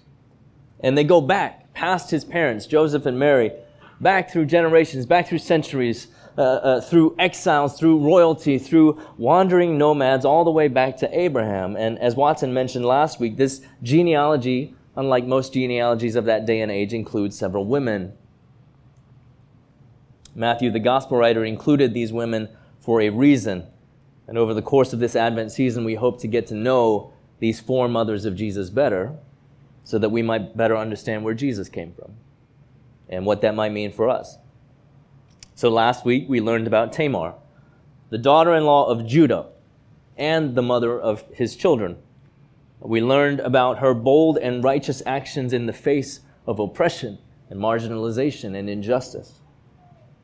And 0.80 0.98
they 0.98 1.04
go 1.04 1.20
back 1.20 1.72
past 1.72 2.10
his 2.10 2.24
parents, 2.24 2.66
Joseph 2.66 3.06
and 3.06 3.16
Mary, 3.16 3.52
back 4.00 4.28
through 4.28 4.46
generations, 4.46 5.06
back 5.06 5.28
through 5.28 5.38
centuries, 5.38 6.08
uh, 6.36 6.42
uh, 6.42 6.80
through 6.80 7.14
exiles, 7.18 7.78
through 7.78 7.98
royalty, 7.98 8.58
through 8.58 9.00
wandering 9.16 9.76
nomads, 9.76 10.24
all 10.24 10.44
the 10.44 10.50
way 10.50 10.68
back 10.68 10.96
to 10.98 11.18
Abraham. 11.18 11.76
And 11.76 11.98
as 11.98 12.16
Watson 12.16 12.54
mentioned 12.54 12.84
last 12.84 13.20
week, 13.20 13.36
this 13.36 13.60
genealogy, 13.82 14.74
unlike 14.96 15.24
most 15.26 15.52
genealogies 15.52 16.16
of 16.16 16.24
that 16.24 16.46
day 16.46 16.60
and 16.60 16.72
age, 16.72 16.92
includes 16.92 17.38
several 17.38 17.66
women. 17.66 18.12
Matthew, 20.34 20.70
the 20.70 20.80
gospel 20.80 21.18
writer, 21.18 21.44
included 21.44 21.92
these 21.92 22.12
women 22.12 22.48
for 22.78 23.00
a 23.00 23.10
reason. 23.10 23.66
And 24.26 24.38
over 24.38 24.54
the 24.54 24.62
course 24.62 24.92
of 24.92 24.98
this 24.98 25.14
Advent 25.14 25.52
season, 25.52 25.84
we 25.84 25.94
hope 25.94 26.20
to 26.20 26.28
get 26.28 26.46
to 26.46 26.54
know 26.54 27.12
these 27.38 27.60
four 27.60 27.88
mothers 27.88 28.24
of 28.24 28.36
Jesus 28.36 28.70
better 28.70 29.14
so 29.84 29.98
that 29.98 30.08
we 30.10 30.22
might 30.22 30.56
better 30.56 30.76
understand 30.76 31.24
where 31.24 31.34
Jesus 31.34 31.68
came 31.68 31.92
from 31.92 32.14
and 33.08 33.26
what 33.26 33.40
that 33.42 33.54
might 33.54 33.72
mean 33.72 33.92
for 33.92 34.08
us. 34.08 34.38
So 35.62 35.70
last 35.70 36.04
week, 36.04 36.24
we 36.28 36.40
learned 36.40 36.66
about 36.66 36.92
Tamar, 36.92 37.36
the 38.10 38.18
daughter 38.18 38.52
in 38.52 38.64
law 38.64 38.90
of 38.90 39.06
Judah 39.06 39.46
and 40.16 40.56
the 40.56 40.60
mother 40.60 41.00
of 41.00 41.24
his 41.32 41.54
children. 41.54 41.98
We 42.80 43.00
learned 43.00 43.38
about 43.38 43.78
her 43.78 43.94
bold 43.94 44.38
and 44.38 44.64
righteous 44.64 45.04
actions 45.06 45.52
in 45.52 45.66
the 45.66 45.72
face 45.72 46.18
of 46.48 46.58
oppression 46.58 47.18
and 47.48 47.60
marginalization 47.60 48.58
and 48.58 48.68
injustice 48.68 49.38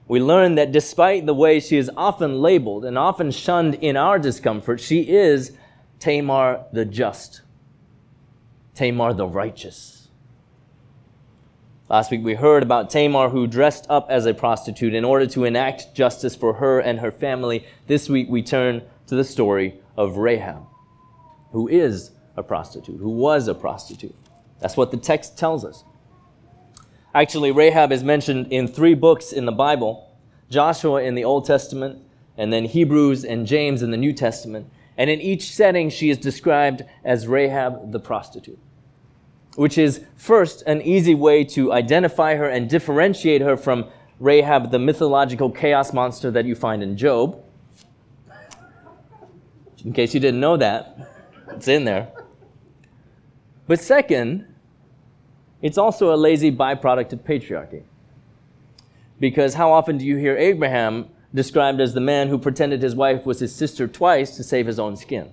we 0.08 0.20
learned 0.20 0.58
that 0.58 0.72
despite 0.72 1.26
the 1.26 1.34
way 1.34 1.60
she 1.60 1.76
is 1.76 1.90
often 1.96 2.40
labeled 2.40 2.84
and 2.84 2.98
often 2.98 3.30
shunned 3.30 3.74
in 3.74 3.96
our 3.96 4.18
discomfort, 4.18 4.80
she 4.80 5.02
is 5.02 5.52
Tamar 6.00 6.64
the 6.72 6.84
just, 6.84 7.42
Tamar 8.74 9.12
the 9.12 9.28
righteous. 9.28 9.97
Last 11.90 12.10
week 12.10 12.22
we 12.22 12.34
heard 12.34 12.62
about 12.62 12.90
Tamar 12.90 13.30
who 13.30 13.46
dressed 13.46 13.86
up 13.88 14.08
as 14.10 14.26
a 14.26 14.34
prostitute 14.34 14.92
in 14.92 15.06
order 15.06 15.26
to 15.28 15.44
enact 15.44 15.94
justice 15.94 16.36
for 16.36 16.54
her 16.54 16.80
and 16.80 17.00
her 17.00 17.10
family. 17.10 17.64
This 17.86 18.10
week 18.10 18.28
we 18.28 18.42
turn 18.42 18.82
to 19.06 19.14
the 19.14 19.24
story 19.24 19.80
of 19.96 20.18
Rahab, 20.18 20.66
who 21.52 21.66
is 21.66 22.10
a 22.36 22.42
prostitute, 22.42 23.00
who 23.00 23.08
was 23.08 23.48
a 23.48 23.54
prostitute. 23.54 24.14
That's 24.60 24.76
what 24.76 24.90
the 24.90 24.98
text 24.98 25.38
tells 25.38 25.64
us. 25.64 25.82
Actually, 27.14 27.52
Rahab 27.52 27.90
is 27.90 28.04
mentioned 28.04 28.48
in 28.52 28.68
three 28.68 28.94
books 28.94 29.32
in 29.32 29.46
the 29.46 29.52
Bible 29.52 30.14
Joshua 30.50 31.02
in 31.02 31.14
the 31.14 31.24
Old 31.24 31.46
Testament, 31.46 32.02
and 32.36 32.52
then 32.52 32.66
Hebrews 32.66 33.24
and 33.24 33.46
James 33.46 33.82
in 33.82 33.90
the 33.90 33.96
New 33.96 34.12
Testament. 34.12 34.70
And 34.98 35.08
in 35.08 35.22
each 35.22 35.54
setting, 35.54 35.88
she 35.88 36.10
is 36.10 36.18
described 36.18 36.82
as 37.02 37.26
Rahab 37.26 37.92
the 37.92 38.00
prostitute, 38.00 38.58
which 39.58 39.76
is 39.76 40.02
first 40.14 40.62
an 40.68 40.80
easy 40.82 41.16
way 41.16 41.42
to 41.42 41.72
identify 41.72 42.36
her 42.36 42.48
and 42.48 42.70
differentiate 42.70 43.40
her 43.40 43.56
from 43.56 43.84
Rahab, 44.20 44.70
the 44.70 44.78
mythological 44.78 45.50
chaos 45.50 45.92
monster 45.92 46.30
that 46.30 46.44
you 46.44 46.54
find 46.54 46.80
in 46.80 46.96
Job. 46.96 47.42
In 49.84 49.92
case 49.92 50.14
you 50.14 50.20
didn't 50.20 50.38
know 50.38 50.56
that, 50.58 50.96
it's 51.50 51.66
in 51.66 51.82
there. 51.82 52.06
But 53.66 53.80
second, 53.80 54.46
it's 55.60 55.76
also 55.76 56.14
a 56.14 56.16
lazy 56.16 56.52
byproduct 56.52 57.12
of 57.12 57.24
patriarchy. 57.24 57.82
Because 59.18 59.54
how 59.54 59.72
often 59.72 59.98
do 59.98 60.04
you 60.04 60.18
hear 60.18 60.36
Abraham 60.36 61.08
described 61.34 61.80
as 61.80 61.94
the 61.94 62.00
man 62.00 62.28
who 62.28 62.38
pretended 62.38 62.80
his 62.80 62.94
wife 62.94 63.26
was 63.26 63.40
his 63.40 63.52
sister 63.52 63.88
twice 63.88 64.36
to 64.36 64.44
save 64.44 64.68
his 64.68 64.78
own 64.78 64.94
skin? 64.94 65.32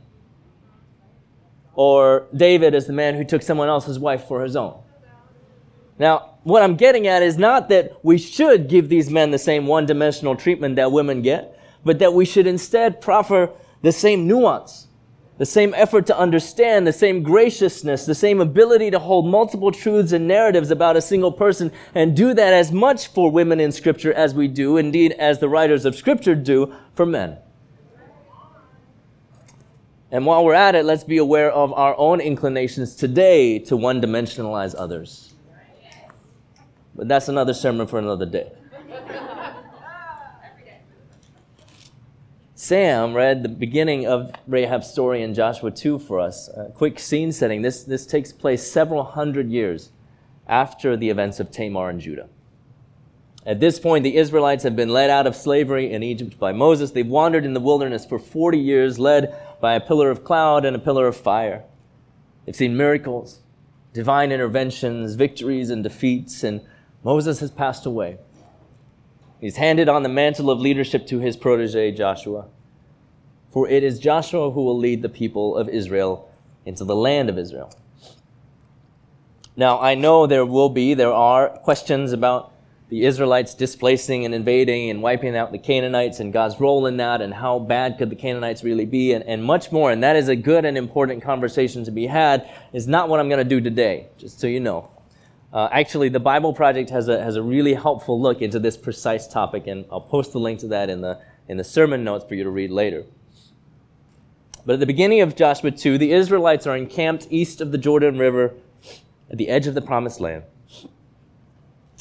Or 1.75 2.27
David 2.36 2.74
as 2.74 2.88
the 2.88 2.94
man 2.94 3.15
who 3.15 3.24
took 3.24 3.41
someone 3.41 3.67
else's 3.67 4.00
wife 4.00 4.25
for 4.27 4.44
his 4.44 4.55
own? 4.55 4.82
Now, 6.00 6.38
what 6.44 6.62
I'm 6.62 6.75
getting 6.75 7.08
at 7.08 7.24
is 7.24 7.38
not 7.38 7.70
that 7.70 7.94
we 8.03 8.17
should 8.17 8.67
give 8.67 8.89
these 8.89 9.10
men 9.10 9.32
the 9.32 9.38
same 9.38 9.67
one 9.67 9.86
dimensional 9.86 10.36
treatment 10.36 10.75
that 10.75 10.91
women 10.91 11.22
get, 11.22 11.60
but 11.84 12.00
that 12.00 12.13
we 12.13 12.25
should 12.25 12.48
instead 12.48 13.01
proffer 13.01 13.51
the 13.82 13.91
same 13.91 14.27
nuance 14.27 14.88
the 15.38 15.46
same 15.46 15.74
effort 15.75 16.05
to 16.08 16.17
understand, 16.17 16.88
the 16.88 16.94
same 16.94 17.22
graciousness, 17.22 18.05
the 18.05 18.15
same 18.15 18.39
ability 18.39 18.89
to 18.91 19.00
hold 19.00 19.27
multiple 19.27 19.72
truths 19.72 20.13
and 20.13 20.27
narratives 20.27 20.72
about 20.72 20.96
a 20.96 21.01
single 21.01 21.32
person, 21.32 21.72
and 21.94 22.15
do 22.15 22.34
that 22.34 22.53
as 22.53 22.72
much 22.72 23.08
for 23.08 23.29
women 23.29 23.60
in 23.60 23.72
Scripture 23.72 24.13
as 24.13 24.34
we 24.34 24.48
do, 24.48 24.77
indeed, 24.77 25.12
as 25.13 25.39
the 25.39 25.50
writers 25.50 25.84
of 25.84 25.96
Scripture 25.96 26.36
do 26.36 26.74
for 26.94 27.05
men. 27.05 27.38
And 30.15 30.25
while 30.25 30.45
we're 30.45 30.53
at 30.53 30.75
it, 30.75 30.86
let's 30.86 31.03
be 31.03 31.17
aware 31.17 31.51
of 31.51 31.74
our 31.74 31.93
own 31.98 32.22
inclinations 32.22 32.95
today 32.95 33.60
to 33.60 33.75
one 33.75 34.00
dimensionalize 34.00 34.74
others. 34.77 35.34
But 36.95 37.10
that's 37.10 37.27
another 37.27 37.53
sermon 37.53 37.86
for 37.86 38.00
another 38.00 38.25
day. 38.25 38.50
Sam 42.53 43.13
read 43.13 43.43
the 43.43 43.50
beginning 43.50 44.07
of 44.07 44.31
Rahab's 44.48 44.89
story 44.89 45.22
in 45.22 45.34
Joshua 45.34 45.69
2 45.69 46.00
for 46.00 46.22
us. 46.22 46.48
A 46.48 46.72
quick 46.74 46.98
scene 46.98 47.34
setting. 47.34 47.62
This, 47.62 47.84
this 47.84 48.05
takes 48.05 48.31
place 48.31 48.65
several 48.65 49.03
hundred 49.03 49.50
years 49.50 49.91
after 50.48 50.95
the 50.95 51.10
events 51.10 51.41
of 51.41 51.51
Tamar 51.51 51.89
and 51.89 52.00
Judah. 52.00 52.29
At 53.45 53.59
this 53.59 53.79
point, 53.79 54.03
the 54.03 54.17
Israelites 54.17 54.63
have 54.63 54.75
been 54.75 54.89
led 54.89 55.09
out 55.09 55.27
of 55.27 55.35
slavery 55.35 55.91
in 55.91 56.01
Egypt 56.01 56.39
by 56.39 56.51
Moses. 56.51 56.91
They've 56.91 57.05
wandered 57.05 57.45
in 57.45 57.53
the 57.53 57.59
wilderness 57.59 58.05
for 58.05 58.17
40 58.17 58.57
years, 58.57 58.97
led 58.97 59.35
by 59.61 59.75
a 59.75 59.79
pillar 59.79 60.09
of 60.09 60.23
cloud 60.23 60.65
and 60.65 60.75
a 60.75 60.79
pillar 60.79 61.07
of 61.07 61.15
fire. 61.15 61.63
They've 62.45 62.55
seen 62.55 62.75
miracles, 62.75 63.41
divine 63.93 64.31
interventions, 64.31 65.15
victories 65.15 65.69
and 65.69 65.83
defeats, 65.83 66.43
and 66.43 66.61
Moses 67.03 67.39
has 67.39 67.51
passed 67.51 67.85
away. 67.85 68.17
He's 69.39 69.57
handed 69.57 69.89
on 69.89 70.03
the 70.03 70.09
mantle 70.09 70.49
of 70.49 70.59
leadership 70.59 71.05
to 71.07 71.19
his 71.19 71.37
protege, 71.37 71.91
Joshua 71.91 72.47
for 73.55 73.69
it 73.69 73.85
is 73.85 73.99
Joshua 73.99 74.51
who 74.51 74.65
will 74.65 74.77
lead 74.77 75.01
the 75.01 75.07
people 75.07 75.55
of 75.55 75.69
Israel 75.69 76.29
into 76.65 76.83
the 76.83 76.93
land 76.93 77.29
of 77.29 77.37
Israel. 77.37 77.73
Now, 79.55 79.79
I 79.79 79.95
know 79.95 80.27
there 80.27 80.45
will 80.45 80.67
be, 80.67 80.93
there 80.93 81.13
are 81.13 81.47
questions 81.59 82.11
about 82.11 82.51
the 82.89 83.05
Israelites 83.05 83.55
displacing 83.55 84.25
and 84.25 84.35
invading 84.35 84.91
and 84.91 85.01
wiping 85.01 85.35
out 85.35 85.51
the 85.51 85.57
Canaanites 85.57 86.19
and 86.19 86.31
God's 86.31 86.59
role 86.59 86.85
in 86.85 86.97
that 86.97 87.19
and 87.21 87.33
how 87.33 87.57
bad 87.57 87.97
could 87.97 88.11
the 88.11 88.15
Canaanites 88.15 88.63
really 88.63 88.85
be 88.85 89.13
and, 89.13 89.23
and 89.25 89.43
much 89.43 89.71
more. 89.71 89.91
And 89.91 90.03
that 90.03 90.15
is 90.15 90.27
a 90.27 90.35
good 90.35 90.65
and 90.65 90.77
important 90.77 91.23
conversation 91.23 91.83
to 91.85 91.91
be 91.91 92.05
had. 92.05 92.47
Is 92.73 92.87
not 92.87 93.09
what 93.09 93.19
I'm 93.19 93.27
going 93.27 93.43
to 93.43 93.49
do 93.49 93.59
today, 93.59 94.07
just 94.17 94.39
so 94.39 94.45
you 94.45 94.59
know. 94.59 94.91
Uh, 95.51 95.69
actually, 95.71 96.09
the 96.09 96.19
Bible 96.19 96.53
Project 96.53 96.89
has 96.89 97.07
a, 97.07 97.23
has 97.23 97.37
a 97.37 97.41
really 97.41 97.73
helpful 97.73 98.21
look 98.21 98.41
into 98.41 98.59
this 98.59 98.75
precise 98.75 99.25
topic, 99.25 99.67
and 99.67 99.85
I'll 99.91 100.01
post 100.01 100.33
the 100.33 100.39
link 100.39 100.59
to 100.59 100.67
that 100.67 100.89
in 100.89 101.01
the, 101.01 101.21
in 101.47 101.57
the 101.57 101.63
sermon 101.63 102.03
notes 102.03 102.25
for 102.27 102.35
you 102.35 102.43
to 102.43 102.49
read 102.49 102.71
later. 102.71 103.05
But 104.65 104.73
at 104.73 104.79
the 104.79 104.85
beginning 104.85 105.21
of 105.21 105.35
Joshua 105.35 105.71
2, 105.71 105.97
the 105.97 106.11
Israelites 106.11 106.67
are 106.67 106.75
encamped 106.75 107.27
east 107.29 107.61
of 107.61 107.71
the 107.71 107.77
Jordan 107.77 108.17
River 108.17 108.53
at 109.29 109.37
the 109.37 109.47
edge 109.47 109.65
of 109.65 109.75
the 109.75 109.81
promised 109.81 110.19
land. 110.19 110.43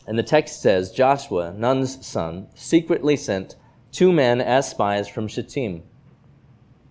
And 0.07 0.19
the 0.19 0.23
text 0.23 0.61
says 0.61 0.93
Joshua, 0.93 1.53
Nun's 1.57 2.05
son, 2.07 2.49
secretly 2.55 3.17
sent 3.17 3.57
two 3.91 4.13
men 4.13 4.41
as 4.41 4.69
spies 4.69 5.09
from 5.09 5.29
Shittim. 5.29 5.83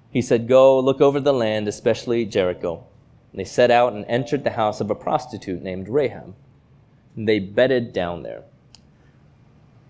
He 0.09 0.21
said, 0.21 0.47
Go 0.47 0.79
look 0.79 1.01
over 1.01 1.19
the 1.19 1.33
land, 1.33 1.67
especially 1.67 2.25
Jericho. 2.25 2.85
And 3.31 3.39
they 3.39 3.45
set 3.45 3.71
out 3.71 3.93
and 3.93 4.05
entered 4.07 4.43
the 4.43 4.51
house 4.51 4.79
of 4.79 4.89
a 4.89 4.95
prostitute 4.95 5.61
named 5.61 5.89
Rahab. 5.89 6.35
And 7.15 7.27
they 7.27 7.39
bedded 7.39 7.93
down 7.93 8.23
there. 8.23 8.43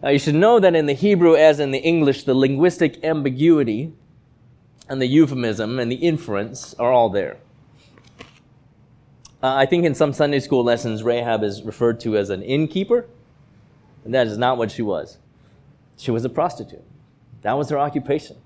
Now, 0.01 0.09
you 0.09 0.19
should 0.19 0.35
know 0.35 0.59
that 0.59 0.75
in 0.75 0.85
the 0.85 0.93
Hebrew, 0.93 1.35
as 1.35 1.61
in 1.61 1.71
the 1.71 1.79
English, 1.79 2.23
the 2.23 2.33
linguistic 2.33 3.03
ambiguity 3.05 3.93
and 4.89 5.01
the 5.01 5.07
euphemism 5.07 5.79
and 5.79 5.89
the 5.89 5.95
inference 5.95 6.73
are 6.75 6.91
all 6.91 7.09
there. 7.09 7.37
Uh, 9.43 9.55
I 9.57 9.65
think 9.65 9.83
in 9.83 9.93
some 9.93 10.13
Sunday 10.13 10.39
school 10.39 10.63
lessons, 10.63 11.03
Rahab 11.03 11.43
is 11.43 11.63
referred 11.63 11.99
to 12.01 12.15
as 12.15 12.29
an 12.29 12.41
innkeeper, 12.41 13.05
and 14.05 14.13
that 14.13 14.25
is 14.25 14.37
not 14.37 14.57
what 14.57 14.71
she 14.71 14.81
was. 14.81 15.17
She 15.97 16.11
was 16.11 16.23
a 16.23 16.29
prostitute. 16.29 16.83
That 17.41 17.57
was 17.57 17.69
her 17.69 17.77
occupation. 17.77 18.37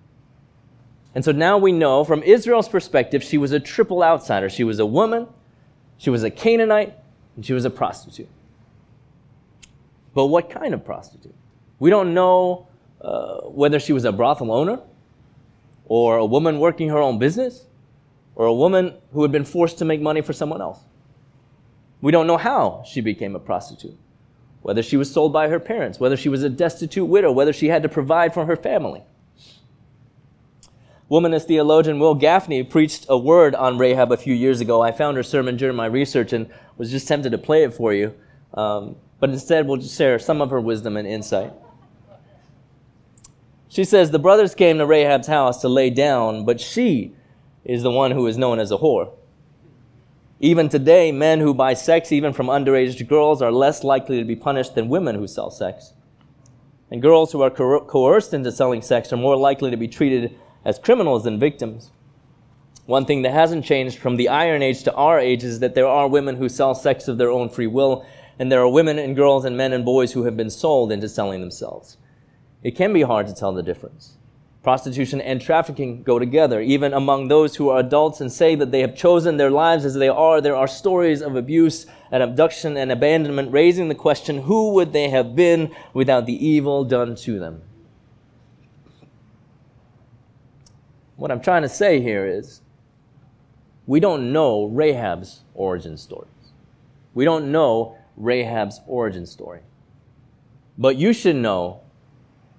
And 1.13 1.23
so 1.23 1.31
now 1.31 1.59
we 1.59 1.71
know 1.71 2.03
from 2.03 2.23
Israel's 2.23 2.67
perspective, 2.67 3.23
she 3.23 3.37
was 3.37 3.51
a 3.51 3.59
triple 3.59 4.03
outsider. 4.03 4.49
She 4.49 4.63
was 4.63 4.79
a 4.79 4.87
woman, 4.87 5.27
she 5.99 6.09
was 6.09 6.23
a 6.23 6.31
Canaanite, 6.31 6.95
and 7.35 7.45
she 7.45 7.53
was 7.53 7.63
a 7.63 7.69
prostitute. 7.69 8.29
But 10.15 10.27
what 10.27 10.49
kind 10.49 10.73
of 10.73 10.83
prostitute? 10.83 11.35
We 11.77 11.91
don't 11.91 12.15
know 12.15 12.67
uh, 13.01 13.41
whether 13.41 13.79
she 13.79 13.93
was 13.93 14.03
a 14.03 14.11
brothel 14.11 14.51
owner, 14.51 14.79
or 15.85 16.17
a 16.17 16.25
woman 16.25 16.59
working 16.59 16.89
her 16.89 16.97
own 16.97 17.19
business, 17.19 17.65
or 18.33 18.47
a 18.47 18.53
woman 18.53 18.95
who 19.13 19.21
had 19.21 19.31
been 19.31 19.45
forced 19.45 19.77
to 19.77 19.85
make 19.85 20.01
money 20.01 20.21
for 20.21 20.33
someone 20.33 20.59
else. 20.59 20.79
We 22.01 22.11
don't 22.11 22.27
know 22.27 22.37
how 22.37 22.83
she 22.85 23.01
became 23.01 23.35
a 23.35 23.39
prostitute, 23.39 23.97
whether 24.61 24.83
she 24.83 24.97
was 24.97 25.11
sold 25.11 25.33
by 25.33 25.47
her 25.47 25.59
parents, 25.59 25.99
whether 25.99 26.17
she 26.17 26.29
was 26.29 26.43
a 26.43 26.49
destitute 26.49 27.07
widow, 27.07 27.31
whether 27.31 27.53
she 27.53 27.67
had 27.67 27.83
to 27.83 27.89
provide 27.89 28.33
for 28.33 28.45
her 28.45 28.55
family. 28.55 29.03
Womanist 31.09 31.45
theologian 31.45 31.99
Wil 31.99 32.19
Gafney 32.19 32.69
preached 32.69 33.05
a 33.07 33.17
word 33.17 33.55
on 33.55 33.77
Rahab 33.77 34.11
a 34.11 34.17
few 34.17 34.33
years 34.33 34.59
ago. 34.59 34.81
I 34.81 34.91
found 34.91 35.15
her 35.15 35.23
sermon 35.23 35.55
during 35.55 35.75
my 35.75 35.85
research 35.85 36.33
and 36.33 36.49
was 36.77 36.91
just 36.91 37.07
tempted 37.07 37.31
to 37.31 37.37
play 37.37 37.63
it 37.63 37.73
for 37.73 37.93
you. 37.93 38.13
Um, 38.53 38.97
but 39.19 39.29
instead, 39.29 39.67
we'll 39.67 39.77
just 39.77 39.97
share 39.97 40.19
some 40.19 40.41
of 40.41 40.49
her 40.49 40.59
wisdom 40.59 40.97
and 40.97 41.07
insight. 41.07 41.53
She 43.69 43.85
says, 43.85 44.11
The 44.11 44.19
brothers 44.19 44.53
came 44.53 44.77
to 44.79 44.85
Rahab's 44.85 45.27
house 45.27 45.61
to 45.61 45.69
lay 45.69 45.89
down, 45.89 46.45
but 46.45 46.59
she 46.59 47.13
is 47.63 47.83
the 47.83 47.91
one 47.91 48.11
who 48.11 48.27
is 48.27 48.37
known 48.37 48.59
as 48.59 48.71
a 48.71 48.77
whore. 48.77 49.11
Even 50.39 50.69
today, 50.69 51.11
men 51.11 51.39
who 51.39 51.53
buy 51.53 51.73
sex, 51.73 52.11
even 52.11 52.31
from 52.31 52.47
underage 52.47 53.07
girls, 53.07 53.41
are 53.41 53.51
less 53.51 53.83
likely 53.83 54.19
to 54.19 54.25
be 54.25 54.35
punished 54.35 54.75
than 54.75 54.87
women 54.87 55.15
who 55.15 55.27
sell 55.27 55.49
sex. 55.49 55.93
And 56.91 57.01
girls 57.01 57.31
who 57.31 57.41
are 57.41 57.49
coerced 57.49 58.33
into 58.33 58.51
selling 58.51 58.83
sex 58.83 59.11
are 59.11 59.17
more 59.17 59.35
likely 59.35 59.71
to 59.71 59.77
be 59.77 59.87
treated 59.87 60.37
as 60.63 60.77
criminals 60.77 61.23
than 61.23 61.39
victims. 61.39 61.91
One 62.85 63.05
thing 63.05 63.23
that 63.23 63.33
hasn't 63.33 63.65
changed 63.65 63.97
from 63.97 64.15
the 64.15 64.29
Iron 64.29 64.61
Age 64.61 64.83
to 64.83 64.93
our 64.93 65.19
age 65.19 65.43
is 65.43 65.59
that 65.59 65.75
there 65.75 65.87
are 65.87 66.07
women 66.07 66.35
who 66.35 66.47
sell 66.47 66.75
sex 66.75 67.07
of 67.07 67.17
their 67.17 67.31
own 67.31 67.49
free 67.49 67.67
will, 67.67 68.05
and 68.37 68.51
there 68.51 68.61
are 68.61 68.69
women 68.69 68.99
and 68.99 69.15
girls 69.15 69.43
and 69.43 69.57
men 69.57 69.73
and 69.73 69.83
boys 69.83 70.13
who 70.13 70.23
have 70.23 70.37
been 70.37 70.51
sold 70.51 70.91
into 70.91 71.09
selling 71.09 71.41
themselves. 71.41 71.97
It 72.63 72.75
can 72.75 72.93
be 72.93 73.01
hard 73.01 73.27
to 73.27 73.33
tell 73.33 73.53
the 73.53 73.63
difference. 73.63 74.17
Prostitution 74.67 75.21
and 75.21 75.39
trafficking 75.39 76.03
go 76.03 76.19
together. 76.19 76.59
Even 76.59 76.91
among 76.93 77.29
those 77.29 77.55
who 77.55 77.69
are 77.69 77.79
adults 77.79 78.19
and 78.19 78.29
say 78.29 78.53
that 78.53 78.69
they 78.69 78.81
have 78.81 78.97
chosen 78.97 79.37
their 79.37 79.49
lives 79.49 79.85
as 79.85 79.93
they 79.93 80.09
are, 80.09 80.41
there 80.41 80.57
are 80.57 80.67
stories 80.67 81.21
of 81.21 81.37
abuse 81.37 81.85
and 82.11 82.21
abduction 82.21 82.75
and 82.75 82.91
abandonment, 82.91 83.53
raising 83.53 83.87
the 83.87 83.95
question 83.95 84.41
who 84.41 84.73
would 84.73 84.91
they 84.91 85.07
have 85.07 85.37
been 85.37 85.73
without 85.93 86.25
the 86.25 86.45
evil 86.45 86.83
done 86.83 87.15
to 87.15 87.39
them? 87.39 87.61
What 91.15 91.31
I'm 91.31 91.39
trying 91.39 91.61
to 91.61 91.69
say 91.69 92.01
here 92.01 92.27
is 92.27 92.59
we 93.85 94.01
don't 94.01 94.33
know 94.33 94.65
Rahab's 94.67 95.43
origin 95.53 95.95
stories. 95.95 96.51
We 97.13 97.23
don't 97.23 97.53
know 97.53 97.95
Rahab's 98.17 98.81
origin 98.85 99.27
story. 99.27 99.61
But 100.77 100.97
you 100.97 101.13
should 101.13 101.37
know 101.37 101.83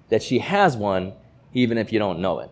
that 0.09 0.23
she 0.23 0.39
has 0.39 0.75
one 0.75 1.13
even 1.53 1.77
if 1.77 1.91
you 1.91 1.99
don't 1.99 2.19
know 2.19 2.39
it. 2.39 2.51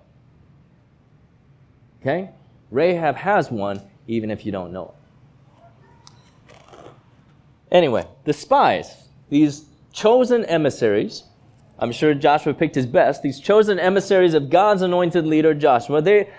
Okay? 2.02 2.30
Rahab 2.72 3.16
has 3.16 3.52
one 3.52 3.82
even 4.08 4.32
if 4.32 4.46
you 4.46 4.52
don't 4.52 4.72
know 4.72 4.94
it. 4.94 4.94
Anyway, 7.72 8.08
the 8.24 8.34
spies, 8.34 9.10
these 9.30 9.66
chosen 9.92 10.46
emissaries, 10.46 11.24
I'm 11.80 11.92
sure 11.92 12.14
Joshua 12.14 12.54
picked 12.54 12.76
his 12.76 12.86
best. 12.86 13.22
These 13.22 13.40
chosen 13.40 13.78
emissaries 13.78 14.34
of 14.34 14.50
God's 14.50 14.82
anointed 14.82 15.28
leader, 15.28 15.54
Joshua, 15.54 16.02
they, 16.02 16.30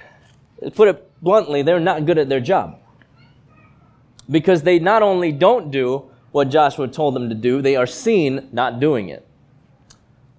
put 0.74 0.88
it 0.88 1.22
bluntly, 1.22 1.62
they're 1.62 1.78
not 1.78 2.06
good 2.06 2.18
at 2.18 2.28
their 2.28 2.40
job. 2.40 2.78
Because 4.30 4.62
they 4.62 4.78
not 4.78 5.02
only 5.02 5.32
don't 5.32 5.70
do 5.70 6.10
what 6.32 6.48
Joshua 6.48 6.88
told 6.88 7.14
them 7.14 7.28
to 7.28 7.34
do, 7.34 7.62
they 7.62 7.76
are 7.76 7.86
seen 7.86 8.48
not 8.52 8.80
doing 8.80 9.10
it. 9.10 9.27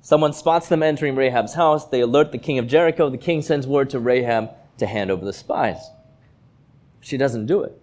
Someone 0.09 0.33
spots 0.33 0.67
them 0.67 0.81
entering 0.81 1.15
Rahab's 1.15 1.53
house. 1.53 1.85
They 1.85 2.01
alert 2.01 2.31
the 2.31 2.39
king 2.39 2.57
of 2.57 2.65
Jericho. 2.65 3.11
The 3.11 3.17
king 3.19 3.43
sends 3.43 3.67
word 3.67 3.91
to 3.91 3.99
Rahab 3.99 4.49
to 4.79 4.87
hand 4.87 5.11
over 5.11 5.23
the 5.23 5.31
spies. 5.31 5.91
She 6.99 7.15
doesn't 7.15 7.45
do 7.45 7.61
it. 7.61 7.79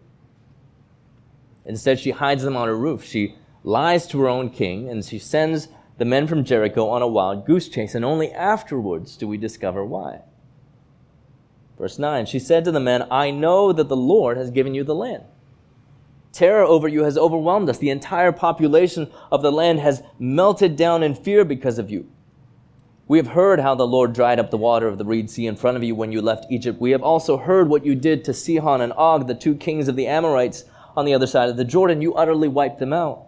Instead, 1.64 2.00
she 2.00 2.10
hides 2.10 2.42
them 2.42 2.56
on 2.56 2.66
her 2.66 2.76
roof. 2.76 3.04
She 3.04 3.36
lies 3.62 4.08
to 4.08 4.20
her 4.22 4.26
own 4.26 4.50
king 4.50 4.88
and 4.88 5.04
she 5.04 5.20
sends 5.20 5.68
the 5.98 6.04
men 6.04 6.26
from 6.26 6.42
Jericho 6.42 6.88
on 6.88 7.00
a 7.00 7.06
wild 7.06 7.46
goose 7.46 7.68
chase, 7.68 7.94
and 7.94 8.04
only 8.04 8.32
afterwards 8.32 9.16
do 9.16 9.28
we 9.28 9.36
discover 9.36 9.84
why. 9.84 10.22
Verse 11.78 11.96
9 11.96 12.26
She 12.26 12.40
said 12.40 12.64
to 12.64 12.72
the 12.72 12.80
men, 12.80 13.06
I 13.08 13.30
know 13.30 13.72
that 13.72 13.88
the 13.88 13.94
Lord 13.94 14.36
has 14.36 14.50
given 14.50 14.74
you 14.74 14.82
the 14.82 14.96
land. 14.96 15.22
Terror 16.32 16.64
over 16.64 16.88
you 16.88 17.04
has 17.04 17.16
overwhelmed 17.16 17.68
us. 17.68 17.78
The 17.78 17.90
entire 17.90 18.32
population 18.32 19.12
of 19.30 19.42
the 19.42 19.52
land 19.52 19.78
has 19.78 20.02
melted 20.18 20.74
down 20.74 21.04
in 21.04 21.14
fear 21.14 21.44
because 21.44 21.78
of 21.78 21.88
you. 21.88 22.10
We 23.08 23.18
have 23.18 23.28
heard 23.28 23.60
how 23.60 23.76
the 23.76 23.86
Lord 23.86 24.12
dried 24.12 24.40
up 24.40 24.50
the 24.50 24.56
water 24.56 24.88
of 24.88 24.98
the 24.98 25.04
Reed 25.04 25.30
Sea 25.30 25.46
in 25.46 25.54
front 25.54 25.76
of 25.76 25.84
you 25.84 25.94
when 25.94 26.10
you 26.10 26.20
left 26.20 26.50
Egypt. 26.50 26.80
We 26.80 26.90
have 26.90 27.02
also 27.02 27.36
heard 27.36 27.68
what 27.68 27.86
you 27.86 27.94
did 27.94 28.24
to 28.24 28.34
Sihon 28.34 28.80
and 28.80 28.92
Og, 28.94 29.28
the 29.28 29.34
two 29.34 29.54
kings 29.54 29.86
of 29.86 29.94
the 29.94 30.08
Amorites 30.08 30.64
on 30.96 31.04
the 31.04 31.14
other 31.14 31.28
side 31.28 31.48
of 31.48 31.56
the 31.56 31.64
Jordan. 31.64 32.02
You 32.02 32.14
utterly 32.14 32.48
wiped 32.48 32.80
them 32.80 32.92
out. 32.92 33.26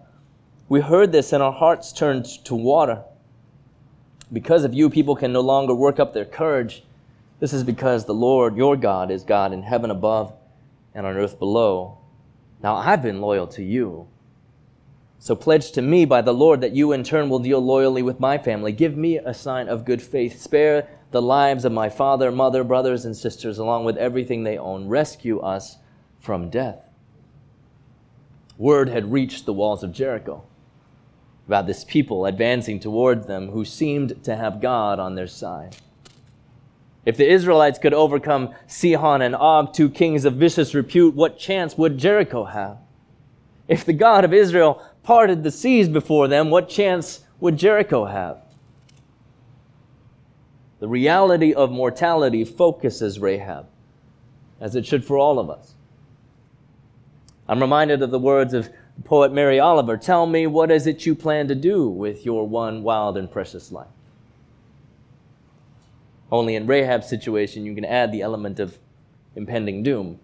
We 0.68 0.80
heard 0.80 1.12
this 1.12 1.32
and 1.32 1.44
our 1.44 1.52
hearts 1.52 1.92
turned 1.92 2.24
to 2.44 2.56
water. 2.56 3.04
Because 4.32 4.64
of 4.64 4.74
you, 4.74 4.90
people 4.90 5.14
can 5.14 5.32
no 5.32 5.40
longer 5.40 5.74
work 5.74 6.00
up 6.00 6.12
their 6.12 6.24
courage. 6.24 6.82
This 7.38 7.52
is 7.52 7.62
because 7.62 8.04
the 8.04 8.14
Lord, 8.14 8.56
your 8.56 8.76
God, 8.76 9.12
is 9.12 9.22
God 9.22 9.52
in 9.52 9.62
heaven 9.62 9.92
above 9.92 10.34
and 10.92 11.06
on 11.06 11.16
earth 11.16 11.38
below. 11.38 11.98
Now 12.64 12.74
I've 12.74 13.00
been 13.00 13.20
loyal 13.20 13.46
to 13.46 13.62
you. 13.62 14.08
So 15.18 15.34
pledge 15.34 15.72
to 15.72 15.82
me 15.82 16.04
by 16.04 16.22
the 16.22 16.32
Lord 16.32 16.60
that 16.60 16.74
you 16.74 16.92
in 16.92 17.02
turn 17.02 17.28
will 17.28 17.40
deal 17.40 17.60
loyally 17.60 18.02
with 18.02 18.20
my 18.20 18.38
family. 18.38 18.72
Give 18.72 18.96
me 18.96 19.18
a 19.18 19.34
sign 19.34 19.68
of 19.68 19.84
good 19.84 20.00
faith. 20.00 20.40
Spare 20.40 20.88
the 21.10 21.22
lives 21.22 21.64
of 21.64 21.72
my 21.72 21.88
father, 21.88 22.30
mother, 22.30 22.62
brothers, 22.62 23.04
and 23.04 23.16
sisters, 23.16 23.58
along 23.58 23.84
with 23.84 23.96
everything 23.96 24.44
they 24.44 24.58
own. 24.58 24.86
Rescue 24.88 25.40
us 25.40 25.78
from 26.20 26.50
death. 26.50 26.78
Word 28.56 28.88
had 28.88 29.12
reached 29.12 29.46
the 29.46 29.52
walls 29.52 29.82
of 29.82 29.92
Jericho 29.92 30.44
about 31.46 31.66
this 31.66 31.82
people 31.82 32.26
advancing 32.26 32.78
toward 32.78 33.26
them 33.26 33.50
who 33.50 33.64
seemed 33.64 34.22
to 34.22 34.36
have 34.36 34.60
God 34.60 35.00
on 35.00 35.14
their 35.14 35.26
side. 35.26 35.76
If 37.06 37.16
the 37.16 37.28
Israelites 37.28 37.78
could 37.78 37.94
overcome 37.94 38.54
Sihon 38.66 39.22
and 39.22 39.34
Og, 39.34 39.72
two 39.72 39.88
kings 39.88 40.26
of 40.26 40.34
vicious 40.34 40.74
repute, 40.74 41.14
what 41.14 41.38
chance 41.38 41.78
would 41.78 41.96
Jericho 41.96 42.44
have? 42.44 42.76
If 43.66 43.86
the 43.86 43.94
God 43.94 44.26
of 44.26 44.34
Israel 44.34 44.82
parted 45.08 45.42
the 45.42 45.50
seas 45.50 45.88
before 45.88 46.28
them, 46.28 46.50
what 46.50 46.68
chance 46.68 47.20
would 47.40 47.56
Jericho 47.56 48.04
have? 48.04 48.42
The 50.80 50.86
reality 50.86 51.54
of 51.54 51.70
mortality 51.70 52.44
focuses 52.44 53.18
Rahab, 53.18 53.64
as 54.60 54.76
it 54.76 54.84
should 54.84 55.06
for 55.06 55.16
all 55.16 55.38
of 55.38 55.48
us. 55.48 55.72
I'm 57.48 57.60
reminded 57.60 58.02
of 58.02 58.10
the 58.10 58.18
words 58.18 58.52
of 58.52 58.68
Poet 59.04 59.32
Mary 59.32 59.58
Oliver, 59.58 59.96
tell 59.96 60.26
me 60.26 60.46
what 60.46 60.70
is 60.70 60.86
it 60.86 61.06
you 61.06 61.14
plan 61.14 61.48
to 61.48 61.54
do 61.54 61.88
with 61.88 62.26
your 62.26 62.46
one 62.46 62.82
wild 62.82 63.16
and 63.16 63.32
precious 63.32 63.72
life? 63.72 63.88
Only 66.30 66.54
in 66.54 66.66
Rahab's 66.66 67.08
situation, 67.08 67.64
you 67.64 67.74
can 67.74 67.86
add 67.86 68.12
the 68.12 68.20
element 68.20 68.60
of 68.60 68.76
impending 69.34 69.82
doom 69.82 70.20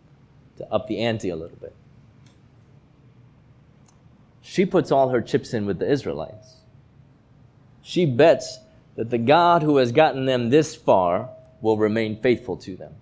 to 0.59 0.71
up 0.71 0.89
the 0.89 0.99
ante 0.99 1.31
a 1.31 1.37
little 1.37 1.57
bit. 1.57 1.75
She 4.47 4.67
puts 4.67 4.93
all 4.93 5.09
her 5.09 5.23
chips 5.23 5.55
in 5.55 5.65
with 5.65 5.79
the 5.79 5.91
Israelites. 5.91 6.57
She 7.81 8.05
bets 8.05 8.59
that 8.95 9.09
the 9.09 9.17
God 9.17 9.63
who 9.63 9.79
has 9.79 9.91
gotten 9.91 10.27
them 10.27 10.51
this 10.51 10.77
far 10.77 11.31
will 11.63 11.79
remain 11.79 12.21
faithful 12.21 12.59
to 12.59 12.77
them. 12.77 12.93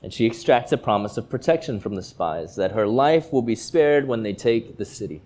And 0.00 0.12
she 0.12 0.24
extracts 0.24 0.70
a 0.70 0.78
promise 0.78 1.16
of 1.16 1.28
protection 1.28 1.80
from 1.80 1.96
the 1.96 2.02
spies 2.02 2.54
that 2.54 2.72
her 2.72 2.86
life 2.86 3.32
will 3.32 3.42
be 3.42 3.56
spared 3.56 4.06
when 4.06 4.22
they 4.22 4.32
take 4.32 4.76
the 4.78 4.84
city. 4.84 5.20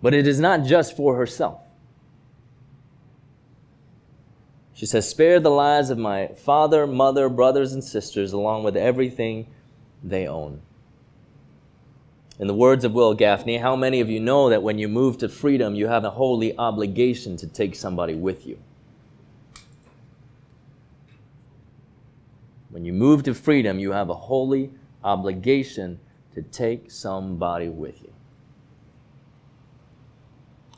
But 0.00 0.14
it 0.14 0.28
is 0.28 0.38
not 0.38 0.64
just 0.64 0.96
for 0.96 1.16
herself. 1.16 1.60
She 4.72 4.86
says, 4.86 5.08
Spare 5.08 5.40
the 5.40 5.50
lives 5.50 5.90
of 5.90 5.98
my 5.98 6.28
father, 6.28 6.86
mother, 6.86 7.28
brothers, 7.28 7.72
and 7.72 7.82
sisters, 7.82 8.32
along 8.32 8.62
with 8.62 8.76
everything 8.76 9.48
they 10.02 10.28
own. 10.28 10.62
In 12.40 12.46
the 12.46 12.54
words 12.54 12.86
of 12.86 12.94
Wil 12.94 13.14
Gafney, 13.14 13.60
how 13.60 13.76
many 13.76 14.00
of 14.00 14.08
you 14.08 14.18
know 14.18 14.48
that 14.48 14.62
when 14.62 14.78
you 14.78 14.88
move 14.88 15.18
to 15.18 15.28
freedom, 15.28 15.74
you 15.74 15.88
have 15.88 16.04
a 16.04 16.10
holy 16.10 16.56
obligation 16.56 17.36
to 17.36 17.46
take 17.46 17.74
somebody 17.74 18.14
with 18.14 18.46
you? 18.46 18.58
When 22.70 22.86
you 22.86 22.94
move 22.94 23.24
to 23.24 23.34
freedom, 23.34 23.78
you 23.78 23.92
have 23.92 24.08
a 24.08 24.14
holy 24.14 24.70
obligation 25.04 26.00
to 26.34 26.40
take 26.40 26.90
somebody 26.90 27.68
with 27.68 28.00
you. 28.02 28.10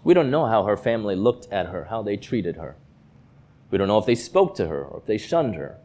We 0.02 0.14
don't 0.14 0.32
know 0.32 0.46
how 0.46 0.64
her 0.64 0.76
family 0.76 1.14
looked 1.14 1.46
at 1.52 1.66
her, 1.66 1.84
how 1.84 2.02
they 2.02 2.16
treated 2.16 2.56
her. 2.56 2.74
We 3.70 3.78
don't 3.78 3.86
know 3.86 3.98
if 3.98 4.06
they 4.06 4.16
spoke 4.16 4.56
to 4.56 4.66
her 4.66 4.82
or 4.82 4.98
if 4.98 5.06
they 5.06 5.16
shunned 5.16 5.54
her. 5.54 5.78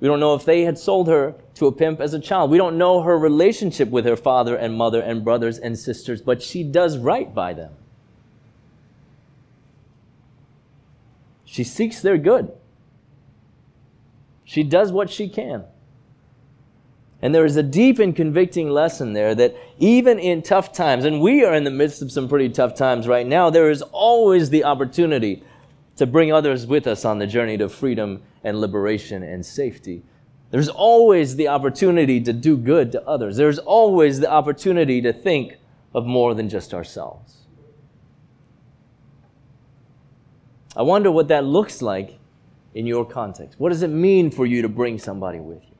We 0.00 0.06
don't 0.06 0.20
know 0.20 0.34
if 0.34 0.44
they 0.44 0.62
had 0.62 0.78
sold 0.78 1.08
her 1.08 1.34
to 1.54 1.66
a 1.66 1.72
pimp 1.72 2.00
as 2.00 2.14
a 2.14 2.20
child. 2.20 2.50
We 2.50 2.58
don't 2.58 2.78
know 2.78 3.02
her 3.02 3.18
relationship 3.18 3.90
with 3.90 4.04
her 4.04 4.16
father 4.16 4.54
and 4.54 4.74
mother 4.74 5.00
and 5.00 5.24
brothers 5.24 5.58
and 5.58 5.76
sisters, 5.78 6.22
but 6.22 6.40
she 6.40 6.62
does 6.62 6.96
right 6.96 7.34
by 7.34 7.52
them. 7.52 7.72
She 11.44 11.64
seeks 11.64 12.00
their 12.00 12.18
good. 12.18 12.52
She 14.44 14.62
does 14.62 14.92
what 14.92 15.10
she 15.10 15.28
can. 15.28 15.64
And 17.20 17.34
there 17.34 17.44
is 17.44 17.56
a 17.56 17.62
deep 17.64 17.98
and 17.98 18.14
convicting 18.14 18.70
lesson 18.70 19.12
there 19.12 19.34
that 19.34 19.56
even 19.78 20.20
in 20.20 20.42
tough 20.42 20.72
times, 20.72 21.04
and 21.04 21.20
we 21.20 21.44
are 21.44 21.54
in 21.54 21.64
the 21.64 21.70
midst 21.70 22.00
of 22.00 22.12
some 22.12 22.28
pretty 22.28 22.48
tough 22.48 22.76
times 22.76 23.08
right 23.08 23.26
now, 23.26 23.50
there 23.50 23.70
is 23.70 23.82
always 23.82 24.50
the 24.50 24.62
opportunity 24.62 25.42
to 25.98 26.06
bring 26.06 26.32
others 26.32 26.66
with 26.66 26.86
us 26.86 27.04
on 27.04 27.18
the 27.18 27.26
journey 27.26 27.56
to 27.58 27.68
freedom 27.68 28.22
and 28.42 28.60
liberation 28.60 29.22
and 29.22 29.44
safety. 29.44 30.02
There's 30.50 30.68
always 30.68 31.36
the 31.36 31.48
opportunity 31.48 32.20
to 32.22 32.32
do 32.32 32.56
good 32.56 32.92
to 32.92 33.06
others. 33.06 33.36
There's 33.36 33.58
always 33.58 34.20
the 34.20 34.30
opportunity 34.30 35.00
to 35.02 35.12
think 35.12 35.58
of 35.94 36.06
more 36.06 36.34
than 36.34 36.48
just 36.48 36.72
ourselves. 36.72 37.38
I 40.76 40.82
wonder 40.82 41.10
what 41.10 41.28
that 41.28 41.44
looks 41.44 41.82
like 41.82 42.18
in 42.74 42.86
your 42.86 43.04
context. 43.04 43.58
What 43.58 43.70
does 43.70 43.82
it 43.82 43.88
mean 43.88 44.30
for 44.30 44.46
you 44.46 44.62
to 44.62 44.68
bring 44.68 44.98
somebody 44.98 45.40
with 45.40 45.62
you? 45.64 45.77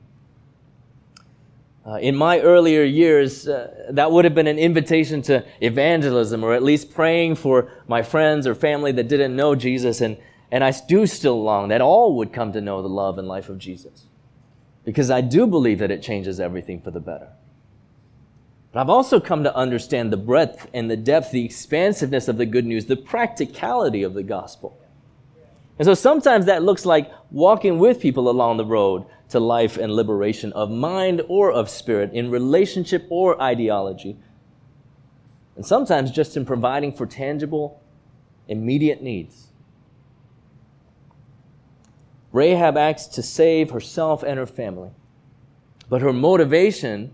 Uh, 1.89 1.95
in 1.95 2.15
my 2.15 2.39
earlier 2.41 2.83
years, 2.83 3.47
uh, 3.47 3.87
that 3.89 4.11
would 4.11 4.23
have 4.23 4.35
been 4.35 4.45
an 4.45 4.59
invitation 4.59 5.23
to 5.23 5.43
evangelism 5.59 6.43
or 6.43 6.53
at 6.53 6.61
least 6.61 6.93
praying 6.93 7.33
for 7.33 7.71
my 7.87 8.03
friends 8.03 8.45
or 8.45 8.53
family 8.53 8.91
that 8.91 9.07
didn't 9.07 9.35
know 9.35 9.55
Jesus. 9.55 9.99
And, 9.99 10.15
and 10.51 10.63
I 10.63 10.71
do 10.87 11.07
still 11.07 11.41
long 11.41 11.69
that 11.69 11.81
all 11.81 12.15
would 12.17 12.31
come 12.31 12.53
to 12.53 12.61
know 12.61 12.83
the 12.83 12.89
love 12.89 13.17
and 13.17 13.27
life 13.27 13.49
of 13.49 13.57
Jesus. 13.57 14.05
Because 14.85 15.09
I 15.09 15.21
do 15.21 15.47
believe 15.47 15.79
that 15.79 15.89
it 15.89 16.03
changes 16.03 16.39
everything 16.39 16.79
for 16.79 16.91
the 16.91 16.99
better. 16.99 17.29
But 18.71 18.81
I've 18.81 18.89
also 18.89 19.19
come 19.19 19.43
to 19.43 19.55
understand 19.55 20.13
the 20.13 20.17
breadth 20.17 20.67
and 20.75 20.91
the 20.91 20.97
depth, 20.97 21.31
the 21.31 21.43
expansiveness 21.43 22.27
of 22.27 22.37
the 22.37 22.45
good 22.45 22.67
news, 22.67 22.85
the 22.85 22.97
practicality 22.97 24.03
of 24.03 24.13
the 24.13 24.21
gospel. 24.21 24.79
And 25.79 25.87
so 25.87 25.95
sometimes 25.95 26.45
that 26.45 26.61
looks 26.61 26.85
like 26.85 27.11
walking 27.31 27.79
with 27.79 27.99
people 27.99 28.29
along 28.29 28.57
the 28.57 28.65
road 28.65 29.05
to 29.29 29.39
life 29.39 29.77
and 29.77 29.93
liberation 29.93 30.51
of 30.53 30.69
mind 30.69 31.21
or 31.27 31.51
of 31.51 31.69
spirit, 31.69 32.11
in 32.13 32.31
relationship 32.31 33.05
or 33.09 33.41
ideology. 33.41 34.17
And 35.55 35.65
sometimes 35.65 36.11
just 36.11 36.35
in 36.35 36.45
providing 36.45 36.93
for 36.93 37.05
tangible, 37.05 37.81
immediate 38.47 39.01
needs. 39.01 39.47
Rahab 42.31 42.77
acts 42.77 43.07
to 43.07 43.23
save 43.23 43.71
herself 43.71 44.23
and 44.23 44.37
her 44.37 44.45
family. 44.45 44.91
But 45.89 46.01
her 46.01 46.13
motivation, 46.13 47.11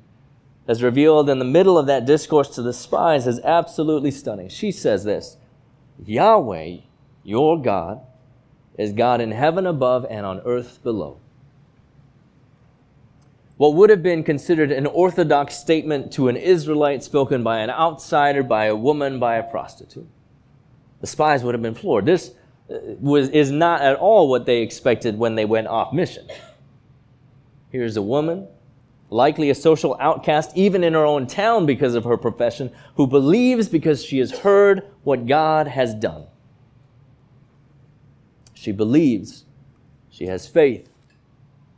as 0.67 0.84
revealed 0.84 1.30
in 1.30 1.39
the 1.39 1.45
middle 1.45 1.78
of 1.78 1.88
that 1.88 2.06
discourse 2.06 2.49
to 2.56 2.62
the 2.62 2.73
spies, 2.73 3.25
is 3.25 3.39
absolutely 3.41 4.12
stunning. 4.12 4.49
She 4.49 4.71
says 4.71 5.04
this 5.04 5.38
Yahweh, 6.06 6.78
your 7.23 7.62
God, 7.62 8.01
is 8.78 8.91
God 8.91 9.21
in 9.21 9.32
heaven 9.32 9.65
above 9.65 10.06
and 10.10 10.25
on 10.25 10.41
earth 10.45 10.84
below. 10.84 11.19
What 13.57 13.73
would 13.75 13.89
have 13.89 14.03
been 14.03 14.23
considered 14.23 14.71
an 14.71 14.85
orthodox 14.85 15.55
statement 15.55 16.11
to 16.13 16.27
an 16.27 16.35
Israelite 16.35 17.03
spoken 17.03 17.41
by 17.41 17.59
an 17.59 17.69
outsider, 17.69 18.43
by 18.43 18.65
a 18.65 18.75
woman, 18.75 19.17
by 19.17 19.35
a 19.35 19.43
prostitute. 19.43 20.07
The 20.99 21.07
spies 21.07 21.43
would 21.43 21.53
have 21.53 21.61
been 21.61 21.75
floored. 21.75 22.05
This 22.05 22.33
uh, 22.69 22.77
was, 22.99 23.29
is 23.29 23.51
not 23.51 23.81
at 23.81 23.95
all 23.95 24.29
what 24.29 24.45
they 24.45 24.61
expected 24.61 25.17
when 25.17 25.35
they 25.35 25.45
went 25.45 25.67
off 25.67 25.93
mission. 25.93 26.27
Here's 27.69 27.95
a 27.95 28.01
woman, 28.01 28.47
likely 29.09 29.49
a 29.49 29.55
social 29.55 29.95
outcast, 30.01 30.51
even 30.55 30.83
in 30.83 30.93
her 30.93 31.05
own 31.05 31.25
town 31.25 31.65
because 31.65 31.95
of 31.95 32.03
her 32.03 32.17
profession, 32.17 32.71
who 32.95 33.07
believes 33.07 33.69
because 33.69 34.03
she 34.03 34.17
has 34.19 34.39
heard 34.39 34.83
what 35.03 35.27
God 35.27 35.67
has 35.67 35.93
done. 35.93 36.25
She 38.53 38.73
believes, 38.73 39.45
she 40.09 40.25
has 40.25 40.47
faith, 40.47 40.89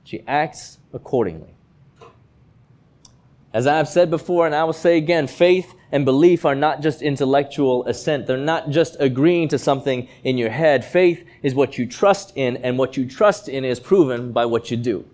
she 0.03 0.23
acts 0.25 0.79
accordingly. 0.93 1.56
As 3.53 3.65
I've 3.65 3.87
said 3.87 4.09
before, 4.09 4.45
and 4.45 4.53
I 4.53 4.63
will 4.63 4.73
say 4.73 4.97
again, 4.97 5.27
faith 5.27 5.73
and 5.91 6.03
belief 6.03 6.45
are 6.45 6.55
not 6.55 6.81
just 6.81 7.01
intellectual 7.01 7.85
assent. 7.85 8.27
They're 8.27 8.37
not 8.37 8.69
just 8.69 8.97
agreeing 8.99 9.47
to 9.49 9.57
something 9.57 10.07
in 10.23 10.37
your 10.37 10.49
head. 10.49 10.83
Faith 10.83 11.25
is 11.41 11.55
what 11.55 11.77
you 11.77 11.85
trust 11.85 12.33
in, 12.35 12.57
and 12.57 12.77
what 12.77 12.97
you 12.97 13.07
trust 13.07 13.47
in 13.47 13.63
is 13.63 13.79
proven 13.79 14.31
by 14.31 14.45
what 14.45 14.69
you 14.69 14.77
do. 14.77 15.05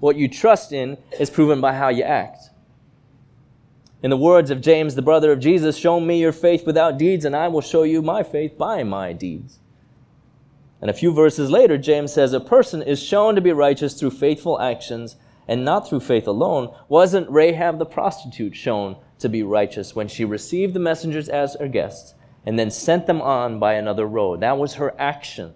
What 0.00 0.16
you 0.16 0.28
trust 0.28 0.72
in 0.72 0.98
is 1.18 1.30
proven 1.30 1.60
by 1.60 1.74
how 1.74 1.88
you 1.88 2.04
act. 2.04 2.50
In 4.02 4.10
the 4.10 4.16
words 4.16 4.50
of 4.50 4.60
James, 4.60 4.94
the 4.94 5.02
brother 5.02 5.32
of 5.32 5.40
Jesus, 5.40 5.76
show 5.76 6.00
me 6.00 6.20
your 6.20 6.32
faith 6.32 6.66
without 6.66 6.98
deeds, 6.98 7.24
and 7.24 7.34
I 7.34 7.48
will 7.48 7.60
show 7.60 7.82
you 7.82 8.02
my 8.02 8.22
faith 8.22 8.56
by 8.56 8.82
my 8.82 9.12
deeds. 9.12 9.58
And 10.80 10.90
a 10.90 10.94
few 10.94 11.12
verses 11.12 11.50
later, 11.50 11.78
James 11.78 12.12
says, 12.12 12.32
A 12.32 12.40
person 12.40 12.82
is 12.82 13.02
shown 13.02 13.34
to 13.34 13.40
be 13.40 13.52
righteous 13.52 13.94
through 13.98 14.10
faithful 14.10 14.60
actions 14.60 15.16
and 15.48 15.64
not 15.64 15.88
through 15.88 16.00
faith 16.00 16.26
alone, 16.26 16.74
wasn't 16.88 17.30
Rahab 17.30 17.78
the 17.78 17.86
prostitute 17.86 18.56
shown 18.56 18.96
to 19.18 19.28
be 19.28 19.42
righteous 19.42 19.94
when 19.94 20.08
she 20.08 20.24
received 20.24 20.74
the 20.74 20.80
messengers 20.80 21.28
as 21.28 21.56
her 21.60 21.68
guests 21.68 22.14
and 22.44 22.58
then 22.58 22.70
sent 22.70 23.06
them 23.06 23.22
on 23.22 23.58
by 23.58 23.74
another 23.74 24.06
road? 24.06 24.40
That 24.40 24.58
was 24.58 24.74
her 24.74 24.94
action. 24.98 25.54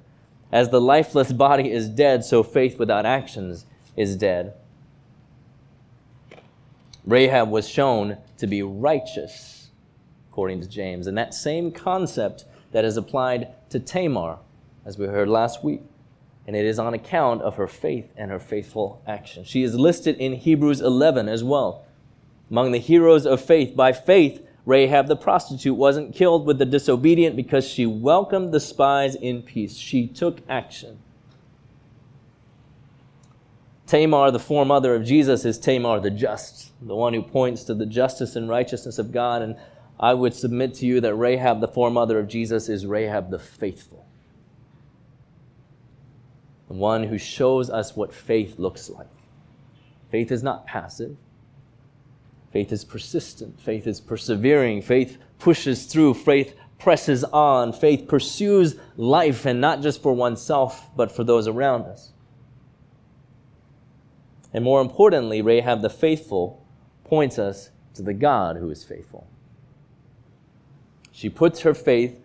As 0.52 0.70
the 0.70 0.80
lifeless 0.80 1.32
body 1.32 1.70
is 1.70 1.88
dead, 1.88 2.24
so 2.24 2.42
faith 2.42 2.78
without 2.78 3.06
actions 3.06 3.66
is 3.96 4.16
dead. 4.16 4.54
Rahab 7.06 7.50
was 7.50 7.68
shown 7.68 8.18
to 8.38 8.46
be 8.46 8.62
righteous, 8.62 9.70
according 10.30 10.60
to 10.60 10.68
James. 10.68 11.06
And 11.06 11.16
that 11.16 11.34
same 11.34 11.72
concept 11.72 12.44
that 12.72 12.84
is 12.84 12.96
applied 12.96 13.48
to 13.70 13.80
Tamar, 13.80 14.38
as 14.84 14.98
we 14.98 15.06
heard 15.06 15.28
last 15.28 15.64
week 15.64 15.82
and 16.46 16.56
it 16.56 16.64
is 16.64 16.78
on 16.78 16.94
account 16.94 17.42
of 17.42 17.56
her 17.56 17.66
faith 17.66 18.12
and 18.16 18.30
her 18.30 18.38
faithful 18.38 19.02
action. 19.06 19.44
She 19.44 19.62
is 19.62 19.74
listed 19.74 20.16
in 20.16 20.32
Hebrews 20.32 20.80
11 20.80 21.28
as 21.28 21.44
well. 21.44 21.84
Among 22.50 22.72
the 22.72 22.78
heroes 22.78 23.26
of 23.26 23.40
faith, 23.40 23.76
by 23.76 23.92
faith, 23.92 24.44
Rahab 24.66 25.06
the 25.06 25.16
prostitute 25.16 25.76
wasn't 25.76 26.14
killed 26.14 26.46
with 26.46 26.58
the 26.58 26.64
disobedient 26.64 27.36
because 27.36 27.66
she 27.66 27.86
welcomed 27.86 28.52
the 28.52 28.60
spies 28.60 29.14
in 29.14 29.42
peace. 29.42 29.76
She 29.76 30.06
took 30.06 30.40
action. 30.48 30.98
Tamar, 33.86 34.30
the 34.30 34.38
foremother 34.38 34.94
of 34.94 35.04
Jesus, 35.04 35.44
is 35.44 35.58
Tamar 35.58 36.00
the 36.00 36.10
just, 36.10 36.72
the 36.80 36.94
one 36.94 37.12
who 37.12 37.22
points 37.22 37.64
to 37.64 37.74
the 37.74 37.86
justice 37.86 38.36
and 38.36 38.48
righteousness 38.48 38.98
of 38.98 39.10
God. 39.10 39.42
And 39.42 39.56
I 39.98 40.14
would 40.14 40.34
submit 40.34 40.74
to 40.74 40.86
you 40.86 41.00
that 41.00 41.14
Rahab, 41.14 41.60
the 41.60 41.68
foremother 41.68 42.18
of 42.18 42.28
Jesus, 42.28 42.68
is 42.68 42.86
Rahab 42.86 43.30
the 43.30 43.38
faithful 43.38 44.06
the 46.70 46.76
one 46.76 47.02
who 47.02 47.18
shows 47.18 47.68
us 47.68 47.96
what 47.96 48.14
faith 48.14 48.56
looks 48.56 48.88
like. 48.88 49.08
Faith 50.08 50.30
is 50.30 50.44
not 50.44 50.68
passive. 50.68 51.16
Faith 52.52 52.70
is 52.70 52.84
persistent. 52.84 53.60
Faith 53.60 53.88
is 53.88 54.00
persevering. 54.00 54.80
Faith 54.80 55.18
pushes 55.40 55.86
through. 55.86 56.14
Faith 56.14 56.54
presses 56.78 57.24
on. 57.24 57.72
Faith 57.72 58.06
pursues 58.06 58.76
life, 58.96 59.44
and 59.46 59.60
not 59.60 59.82
just 59.82 60.00
for 60.00 60.12
oneself, 60.12 60.88
but 60.94 61.10
for 61.10 61.24
those 61.24 61.48
around 61.48 61.86
us. 61.86 62.12
And 64.52 64.62
more 64.62 64.80
importantly, 64.80 65.42
Rahab 65.42 65.82
the 65.82 65.90
faithful 65.90 66.64
points 67.02 67.36
us 67.36 67.70
to 67.94 68.02
the 68.02 68.14
God 68.14 68.58
who 68.58 68.70
is 68.70 68.84
faithful. 68.84 69.26
She 71.10 71.28
puts 71.28 71.62
her 71.62 71.74
faith 71.74 72.19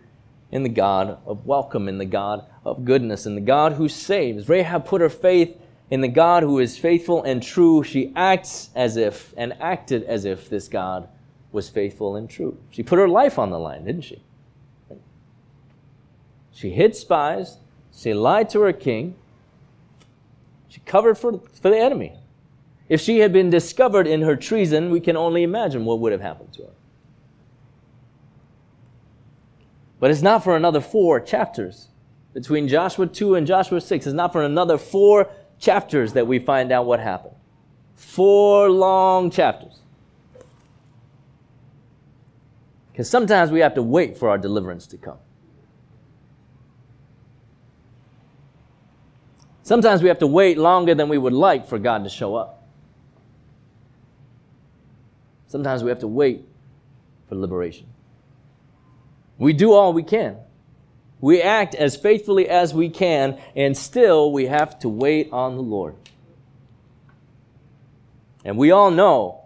in 0.56 0.64
the 0.64 0.70
God 0.70 1.18
of 1.26 1.46
welcome, 1.46 1.90
in 1.90 1.98
the 1.98 2.06
God 2.06 2.46
of 2.64 2.86
goodness, 2.86 3.26
in 3.26 3.36
the 3.36 3.42
God 3.42 3.74
who 3.74 3.90
saves. 3.90 4.48
Rahab 4.48 4.86
put 4.86 5.02
her 5.02 5.10
faith 5.10 5.58
in 5.90 6.00
the 6.00 6.08
God 6.08 6.44
who 6.44 6.60
is 6.60 6.78
faithful 6.78 7.22
and 7.24 7.44
true, 7.44 7.84
she 7.84 8.14
acts 8.16 8.70
as 8.74 8.96
if 8.96 9.34
and 9.36 9.52
acted 9.60 10.06
as 10.06 10.24
if 10.24 10.50
this 10.50 10.70
God 10.70 11.10
was 11.52 11.68
faithful 11.68 12.16
and 12.16 12.30
true. 12.30 12.58
She 12.70 12.84
put 12.84 13.00
her 13.00 13.10
life 13.10 13.38
on 13.38 13.50
the 13.50 13.60
line, 13.60 13.84
didn't 13.84 14.04
she? 14.04 14.22
She 16.54 16.70
hid 16.70 16.96
spies, 16.96 17.58
she 17.94 18.14
lied 18.14 18.50
to 18.52 18.62
her 18.62 18.72
king, 18.72 19.16
she 20.70 20.80
covered 20.86 21.18
for, 21.18 21.42
for 21.52 21.70
the 21.70 21.78
enemy. 21.78 22.14
If 22.88 23.02
she 23.02 23.20
had 23.20 23.34
been 23.34 23.50
discovered 23.50 24.08
in 24.08 24.22
her 24.22 24.38
treason, 24.38 24.90
we 24.90 25.02
can 25.02 25.18
only 25.18 25.44
imagine 25.44 25.84
what 25.84 26.00
would 26.00 26.14
have 26.14 26.22
happened 26.22 26.54
to 26.54 26.62
her. 26.62 26.74
But 30.00 30.12
it's 30.12 30.22
not 30.22 30.44
for 30.44 30.56
another 30.56 30.82
four 30.82 31.20
chapters. 31.20 31.90
Between 32.34 32.68
Joshua 32.68 33.08
2 33.08 33.36
and 33.36 33.48
Joshua 33.48 33.80
6, 33.80 34.08
it's 34.08 34.14
not 34.14 34.34
for 34.34 34.44
another 34.44 34.78
four 34.78 35.30
chapters 35.58 36.14
that 36.14 36.28
we 36.28 36.40
find 36.40 36.72
out 36.72 36.86
what 36.86 37.00
happened. 37.00 37.36
Four 37.96 38.70
long 38.70 39.32
chapters. 39.32 39.80
Because 42.92 43.10
sometimes 43.10 43.52
we 43.52 43.62
have 43.62 43.74
to 43.76 43.82
wait 43.82 44.18
for 44.18 44.30
our 44.30 44.38
deliverance 44.38 44.88
to 44.88 44.98
come. 44.98 45.18
Sometimes 49.64 50.04
we 50.04 50.10
have 50.10 50.20
to 50.20 50.28
wait 50.28 50.58
longer 50.58 50.94
than 50.94 51.10
we 51.10 51.18
would 51.18 51.34
like 51.34 51.68
for 51.68 51.80
God 51.80 52.04
to 52.04 52.10
show 52.10 52.36
up. 52.36 52.64
Sometimes 55.48 55.84
we 55.84 55.90
have 55.90 56.00
to 56.00 56.08
wait 56.08 56.48
for 57.28 57.36
liberation. 57.36 57.88
We 59.38 59.54
do 59.54 59.74
all 59.74 59.94
we 59.94 60.04
can. 60.04 60.38
We 61.22 61.42
act 61.42 61.76
as 61.76 61.96
faithfully 61.96 62.48
as 62.48 62.74
we 62.74 62.90
can, 62.90 63.40
and 63.56 63.76
still 63.76 64.32
we 64.32 64.46
have 64.46 64.78
to 64.80 64.90
wait 64.90 65.30
on 65.32 65.56
the 65.56 65.62
Lord. 65.62 65.96
And 68.44 68.58
we 68.58 68.72
all 68.72 68.92
know, 68.92 69.42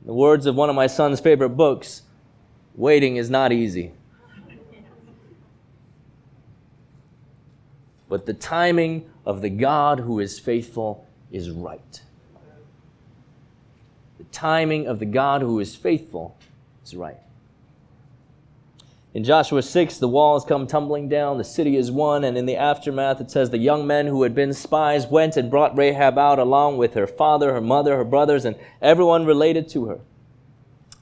in 0.00 0.06
the 0.06 0.14
words 0.14 0.46
of 0.46 0.54
one 0.54 0.70
of 0.70 0.76
my 0.76 0.86
son's 0.86 1.20
favorite 1.20 1.50
books, 1.50 2.02
waiting 2.74 3.16
is 3.16 3.28
not 3.28 3.52
easy. 3.52 3.92
But 8.08 8.24
the 8.24 8.34
timing 8.34 9.10
of 9.24 9.42
the 9.42 9.50
God 9.50 10.00
who 10.00 10.20
is 10.20 10.38
faithful 10.38 11.06
is 11.30 11.50
right. 11.50 12.00
The 14.18 14.24
timing 14.24 14.86
of 14.86 14.98
the 14.98 15.06
God 15.06 15.42
who 15.42 15.60
is 15.60 15.74
faithful 15.74 16.38
is 16.84 16.94
right. 16.94 17.18
In 19.16 19.24
Joshua 19.24 19.62
6, 19.62 19.96
the 19.96 20.08
walls 20.08 20.44
come 20.44 20.66
tumbling 20.66 21.08
down, 21.08 21.38
the 21.38 21.42
city 21.42 21.78
is 21.78 21.90
won, 21.90 22.22
and 22.22 22.36
in 22.36 22.44
the 22.44 22.56
aftermath 22.56 23.18
it 23.18 23.30
says 23.30 23.48
the 23.48 23.56
young 23.56 23.86
men 23.86 24.08
who 24.08 24.22
had 24.24 24.34
been 24.34 24.52
spies 24.52 25.06
went 25.06 25.38
and 25.38 25.50
brought 25.50 25.74
Rahab 25.74 26.18
out 26.18 26.38
along 26.38 26.76
with 26.76 26.92
her 26.92 27.06
father, 27.06 27.54
her 27.54 27.62
mother, 27.62 27.96
her 27.96 28.04
brothers, 28.04 28.44
and 28.44 28.56
everyone 28.82 29.24
related 29.24 29.70
to 29.70 29.86
her. 29.86 30.00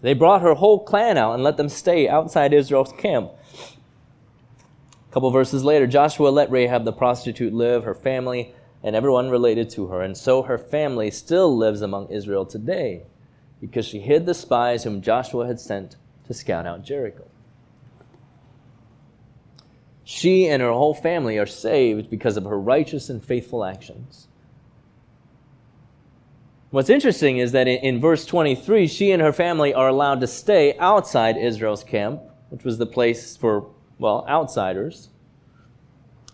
They 0.00 0.14
brought 0.14 0.42
her 0.42 0.55
whole 0.55 0.79
clan 0.79 1.18
out 1.18 1.35
and 1.35 1.42
let 1.42 1.57
them 1.57 1.68
stay 1.68 2.09
outside 2.09 2.53
Israel's 2.53 2.92
camp. 2.92 3.33
A 5.11 5.12
couple 5.12 5.33
verses 5.33 5.64
later, 5.64 5.88
Joshua 5.88 6.29
let 6.29 6.53
Rahab 6.53 6.85
the 6.85 6.92
prostitute 6.92 7.53
live, 7.53 7.83
her 7.83 7.96
family, 7.96 8.55
and 8.85 8.94
everyone 8.94 9.29
related 9.29 9.70
to 9.70 9.88
her, 9.88 10.03
and 10.03 10.16
so 10.16 10.44
her 10.44 10.57
family 10.57 11.11
still 11.11 11.57
lives 11.57 11.83
among 11.83 12.07
Israel 12.11 12.46
today 12.46 13.03
because 13.61 13.85
she 13.85 13.98
hid 13.98 14.24
the 14.24 14.35
spies 14.35 14.85
whom 14.85 15.03
Joshua 15.03 15.48
had 15.48 15.59
sent 15.59 15.96
to 16.29 16.33
scout 16.33 16.64
out 16.64 16.85
Jericho. 16.85 17.24
She 20.04 20.46
and 20.46 20.60
her 20.60 20.72
whole 20.72 20.94
family 20.94 21.38
are 21.38 21.46
saved 21.46 22.10
because 22.10 22.36
of 22.36 22.44
her 22.44 22.60
righteous 22.60 23.08
and 23.08 23.24
faithful 23.24 23.64
actions. 23.64 24.28
What's 26.70 26.90
interesting 26.90 27.38
is 27.38 27.52
that 27.52 27.68
in, 27.68 27.78
in, 27.78 28.00
verse 28.00 28.26
23, 28.26 28.86
she 28.86 29.12
and 29.12 29.22
her 29.22 29.32
family 29.32 29.72
are 29.72 29.88
allowed 29.88 30.20
to 30.20 30.26
stay 30.26 30.76
outside 30.78 31.36
Israel's 31.36 31.84
camp, 31.84 32.20
which 32.50 32.64
was 32.64 32.78
the 32.78 32.86
place 32.86 33.36
for, 33.36 33.70
well, 33.98 34.26
outsiders. 34.28 35.08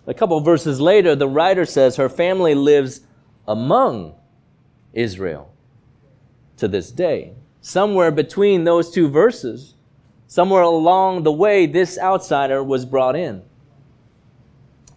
A 0.06 0.14
couple 0.14 0.40
verses 0.40 0.80
later, 0.80 1.14
the 1.14 1.28
writer 1.28 1.64
says 1.64 1.96
her 1.96 2.08
family 2.08 2.54
lives 2.54 3.02
among 3.46 4.14
Israel 4.92 5.52
to 6.56 6.66
this 6.66 6.90
day. 6.90 7.34
Somewhere 7.60 8.10
between 8.10 8.64
those 8.64 8.90
two 8.90 9.08
verses, 9.08 9.74
somewhere 10.26 10.62
along 10.62 11.22
the 11.22 11.32
way, 11.32 11.66
this 11.66 11.98
outsider 11.98 12.64
was 12.64 12.86
brought 12.86 13.14
in. 13.14 13.42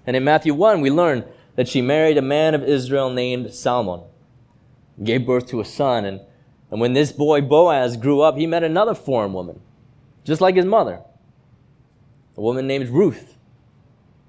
And 0.06 0.16
in 0.16 0.24
Matthew 0.24 0.54
1, 0.54 0.82
we 0.82 0.89
learn 0.89 1.26
that 1.56 1.68
she 1.68 1.82
married 1.82 2.18
a 2.18 2.22
man 2.22 2.56
of 2.56 2.63
Israel 2.63 3.10
named 3.10 3.54
Salmon, 3.54 4.02
gave 5.04 5.26
birth 5.26 5.48
to 5.48 5.62
a 5.62 5.66
son. 5.66 6.06
And, 6.06 6.22
and 6.72 6.82
when 6.82 6.94
this 6.94 7.12
boy 7.12 7.42
Boaz 7.42 7.98
grew 7.98 8.22
up, 8.22 8.38
he 8.38 8.48
met 8.48 8.63
another 8.63 8.96
foreign 8.96 9.34
woman, 9.34 9.60
just 10.24 10.42
like 10.42 10.56
his 10.56 10.66
mother, 10.66 11.02
a 12.36 12.42
woman 12.42 12.68
named 12.68 12.89
Ruth. 12.89 13.38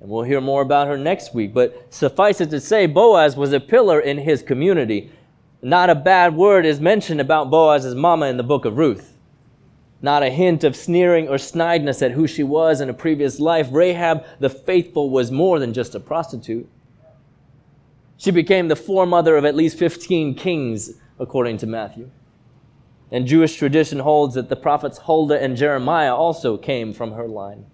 And 0.00 0.10
we'll 0.10 0.24
hear 0.24 0.40
more 0.40 0.62
about 0.62 0.86
her 0.86 0.98
next 0.98 1.34
week. 1.34 1.54
But 1.54 1.92
suffice 1.92 2.40
it 2.40 2.50
to 2.50 2.60
say, 2.60 2.86
Boaz 2.86 3.36
was 3.36 3.52
a 3.52 3.60
pillar 3.60 3.98
in 3.98 4.18
his 4.18 4.42
community. 4.42 5.10
Not 5.62 5.88
a 5.88 5.94
bad 5.94 6.36
word 6.36 6.66
is 6.66 6.78
mentioned 6.78 7.22
about 7.22 7.50
Boaz's 7.50 7.94
mama 7.94 8.26
in 8.26 8.36
the 8.36 8.42
book 8.42 8.66
of 8.66 8.76
Ruth 8.76 9.13
not 10.04 10.22
a 10.22 10.28
hint 10.28 10.62
of 10.64 10.76
sneering 10.76 11.30
or 11.30 11.38
snideness 11.38 12.02
at 12.02 12.10
who 12.10 12.26
she 12.26 12.42
was 12.42 12.82
in 12.82 12.90
a 12.90 12.94
previous 12.94 13.40
life. 13.40 13.68
Rahab 13.72 14.22
the 14.38 14.50
faithful 14.50 15.08
was 15.08 15.30
more 15.30 15.58
than 15.58 15.72
just 15.72 15.94
a 15.94 16.00
prostitute. 16.00 16.68
She 18.18 18.30
became 18.30 18.68
the 18.68 18.76
foremother 18.76 19.34
of 19.38 19.46
at 19.46 19.54
least 19.54 19.78
15 19.78 20.34
kings, 20.34 20.92
according 21.18 21.56
to 21.56 21.66
Matthew. 21.66 22.10
And 23.10 23.26
Jewish 23.26 23.56
tradition 23.56 24.00
holds 24.00 24.34
that 24.34 24.50
the 24.50 24.56
prophets 24.56 24.98
Huldah 24.98 25.42
and 25.42 25.56
Jeremiah 25.56 26.14
also 26.14 26.58
came 26.58 26.92
from 26.92 27.12
her 27.12 27.26
line. 27.26 27.64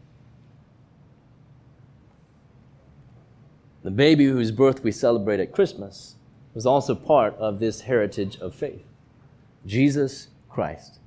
The 3.82 3.90
baby 3.90 4.26
whose 4.26 4.52
birth 4.52 4.84
we 4.84 4.92
celebrate 4.92 5.40
at 5.40 5.50
Christmas 5.50 6.14
was 6.54 6.64
also 6.64 6.94
part 6.94 7.34
of 7.38 7.58
this 7.58 7.80
heritage 7.82 8.38
of 8.38 8.54
faith 8.54 8.84
Jesus 9.66 10.28
Christ 10.48 10.99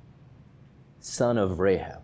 son 1.04 1.36
of 1.36 1.60
Rahab, 1.60 2.00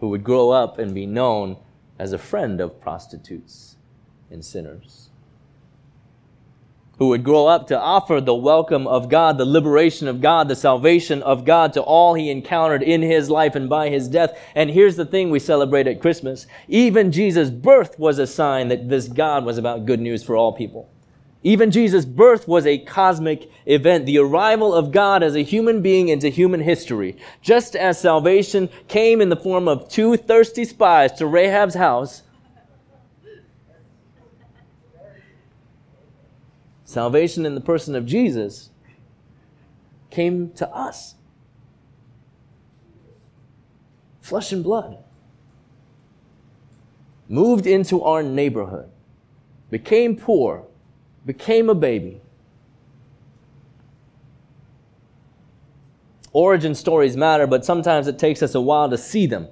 who 0.00 0.08
would 0.08 0.24
grow 0.24 0.50
up 0.50 0.78
and 0.78 0.94
be 0.94 1.04
known 1.04 1.58
as 1.98 2.12
a 2.12 2.18
friend 2.18 2.60
of 2.62 2.80
prostitutes 2.80 3.76
and 4.30 4.42
sinners, 4.42 5.10
who 6.98 7.08
would 7.08 7.22
grow 7.22 7.46
up 7.46 7.66
to 7.66 7.78
offer 7.78 8.22
the 8.22 8.34
welcome 8.34 8.86
of 8.86 9.10
God, 9.10 9.36
the 9.36 9.44
liberation 9.44 10.08
of 10.08 10.22
God, 10.22 10.48
the 10.48 10.56
salvation 10.56 11.22
of 11.22 11.44
God 11.44 11.74
to 11.74 11.82
all 11.82 12.14
he 12.14 12.30
encountered 12.30 12.82
in 12.82 13.02
his 13.02 13.28
life 13.28 13.54
and 13.54 13.68
by 13.68 13.90
his 13.90 14.08
death. 14.08 14.38
And 14.54 14.70
here's 14.70 14.96
the 14.96 15.04
thing 15.04 15.30
we 15.30 15.38
celebrate 15.38 15.86
at 15.86 16.00
Christmas. 16.00 16.46
Even 16.68 17.12
Jesus' 17.12 17.50
birth 17.50 17.98
was 17.98 18.18
a 18.18 18.26
sign 18.26 18.68
that 18.68 18.88
this 18.88 19.08
God 19.08 19.44
was 19.44 19.58
about 19.58 19.84
good 19.84 20.00
news 20.00 20.22
for 20.22 20.36
all 20.36 20.52
people. 20.54 20.90
Even 21.42 21.70
Jesus' 21.70 22.04
birth 22.04 22.46
was 22.46 22.66
a 22.66 22.78
cosmic 22.78 23.50
event, 23.64 24.04
the 24.04 24.18
arrival 24.18 24.74
of 24.74 24.92
God 24.92 25.22
as 25.22 25.34
a 25.34 25.42
human 25.42 25.80
being 25.80 26.08
into 26.08 26.28
human 26.28 26.60
history. 26.60 27.16
Just 27.40 27.74
as 27.74 27.98
salvation 27.98 28.68
came 28.88 29.22
in 29.22 29.30
the 29.30 29.36
form 29.36 29.66
of 29.66 29.88
two 29.88 30.18
thirsty 30.18 30.66
spies 30.66 31.12
to 31.12 31.26
Rahab's 31.26 31.74
house, 31.74 32.22
salvation 36.84 37.46
in 37.46 37.54
the 37.54 37.60
person 37.62 37.96
of 37.96 38.04
Jesus 38.04 38.68
came 40.10 40.50
to 40.52 40.68
us. 40.68 41.14
Flesh 44.20 44.52
and 44.52 44.62
blood. 44.62 44.98
Moved 47.28 47.66
into 47.66 48.02
our 48.02 48.22
neighborhood, 48.22 48.90
became 49.70 50.16
poor, 50.16 50.66
became 51.30 51.70
a 51.70 51.74
baby. 51.76 52.20
Origin 56.32 56.74
stories 56.74 57.16
matter, 57.16 57.46
but 57.46 57.64
sometimes 57.64 58.08
it 58.08 58.18
takes 58.18 58.42
us 58.42 58.56
a 58.56 58.60
while 58.60 58.90
to 58.90 58.98
see 58.98 59.26
them, 59.26 59.46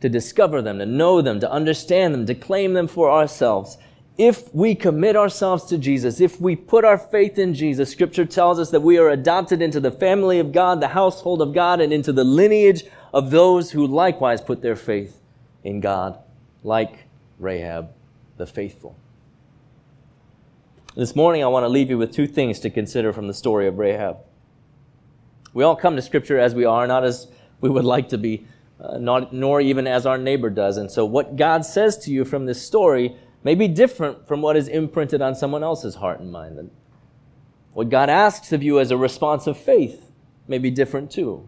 to 0.00 0.08
discover 0.08 0.62
them, 0.62 0.78
to 0.78 0.86
know 0.86 1.20
them, 1.20 1.38
to 1.40 1.50
understand 1.52 2.14
them, 2.14 2.24
to 2.24 2.34
claim 2.34 2.72
them 2.72 2.88
for 2.88 3.10
ourselves. 3.10 3.76
If 4.16 4.54
we 4.54 4.74
commit 4.74 5.16
ourselves 5.16 5.64
to 5.64 5.76
Jesus, 5.76 6.18
if 6.18 6.40
we 6.40 6.56
put 6.56 6.86
our 6.86 6.96
faith 6.96 7.38
in 7.38 7.52
Jesus, 7.52 7.90
Scripture 7.90 8.24
tells 8.24 8.58
us 8.58 8.70
that 8.70 8.80
we 8.80 8.96
are 8.96 9.10
adopted 9.10 9.60
into 9.60 9.80
the 9.80 9.90
family 9.90 10.38
of 10.38 10.50
God, 10.50 10.80
the 10.80 10.88
household 10.88 11.42
of 11.42 11.52
God, 11.52 11.82
and 11.82 11.92
into 11.92 12.10
the 12.10 12.24
lineage 12.24 12.84
of 13.12 13.30
those 13.30 13.70
who 13.70 13.86
likewise 13.86 14.40
put 14.40 14.62
their 14.62 14.76
faith 14.76 15.20
in 15.62 15.80
God, 15.80 16.18
like 16.64 17.04
Rahab 17.38 17.90
the 18.38 18.46
faithful. 18.46 18.96
This 20.96 21.14
morning, 21.14 21.44
I 21.44 21.48
want 21.48 21.64
to 21.64 21.68
leave 21.68 21.90
you 21.90 21.98
with 21.98 22.10
two 22.10 22.26
things 22.26 22.58
to 22.60 22.70
consider 22.70 23.12
from 23.12 23.26
the 23.26 23.34
story 23.34 23.66
of 23.66 23.76
Rahab. 23.76 24.16
We 25.52 25.62
all 25.62 25.76
come 25.76 25.94
to 25.94 26.00
Scripture 26.00 26.38
as 26.38 26.54
we 26.54 26.64
are, 26.64 26.86
not 26.86 27.04
as 27.04 27.28
we 27.60 27.68
would 27.68 27.84
like 27.84 28.08
to 28.08 28.18
be, 28.18 28.46
uh, 28.80 28.96
not, 28.96 29.30
nor 29.30 29.60
even 29.60 29.86
as 29.86 30.06
our 30.06 30.16
neighbor 30.16 30.48
does. 30.48 30.78
And 30.78 30.90
so, 30.90 31.04
what 31.04 31.36
God 31.36 31.66
says 31.66 31.98
to 31.98 32.10
you 32.10 32.24
from 32.24 32.46
this 32.46 32.66
story 32.66 33.14
may 33.44 33.54
be 33.54 33.68
different 33.68 34.26
from 34.26 34.40
what 34.40 34.56
is 34.56 34.68
imprinted 34.68 35.20
on 35.20 35.34
someone 35.34 35.62
else's 35.62 35.96
heart 35.96 36.20
and 36.20 36.32
mind. 36.32 36.58
And 36.58 36.70
what 37.74 37.90
God 37.90 38.08
asks 38.08 38.54
of 38.54 38.62
you 38.62 38.80
as 38.80 38.90
a 38.90 38.96
response 38.96 39.46
of 39.46 39.58
faith 39.58 40.10
may 40.48 40.56
be 40.56 40.70
different 40.70 41.10
too. 41.10 41.46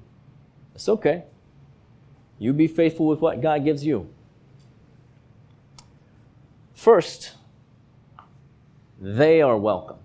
It's 0.74 0.90
okay. 0.90 1.24
You 2.38 2.52
be 2.52 2.68
faithful 2.68 3.06
with 3.06 3.20
what 3.20 3.40
God 3.40 3.64
gives 3.64 3.82
you. 3.82 4.10
First, 6.74 7.32
they 8.98 9.40
are 9.42 9.56
welcome. 9.56 9.98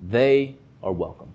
They 0.00 0.56
are 0.82 0.92
welcome. 0.92 1.32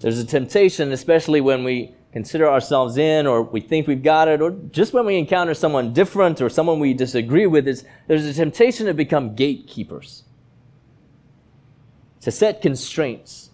There's 0.00 0.18
a 0.18 0.26
temptation, 0.26 0.92
especially 0.92 1.40
when 1.40 1.64
we 1.64 1.94
consider 2.12 2.48
ourselves 2.48 2.96
in 2.96 3.26
or 3.26 3.42
we 3.42 3.60
think 3.60 3.86
we've 3.86 4.02
got 4.02 4.28
it, 4.28 4.40
or 4.40 4.50
just 4.70 4.92
when 4.92 5.04
we 5.04 5.18
encounter 5.18 5.52
someone 5.54 5.92
different 5.92 6.40
or 6.40 6.48
someone 6.48 6.78
we 6.78 6.94
disagree 6.94 7.46
with, 7.46 7.68
is 7.68 7.84
there's 8.06 8.24
a 8.24 8.32
temptation 8.32 8.86
to 8.86 8.94
become 8.94 9.34
gatekeepers, 9.34 10.24
to 12.20 12.30
set 12.30 12.62
constraints 12.62 13.50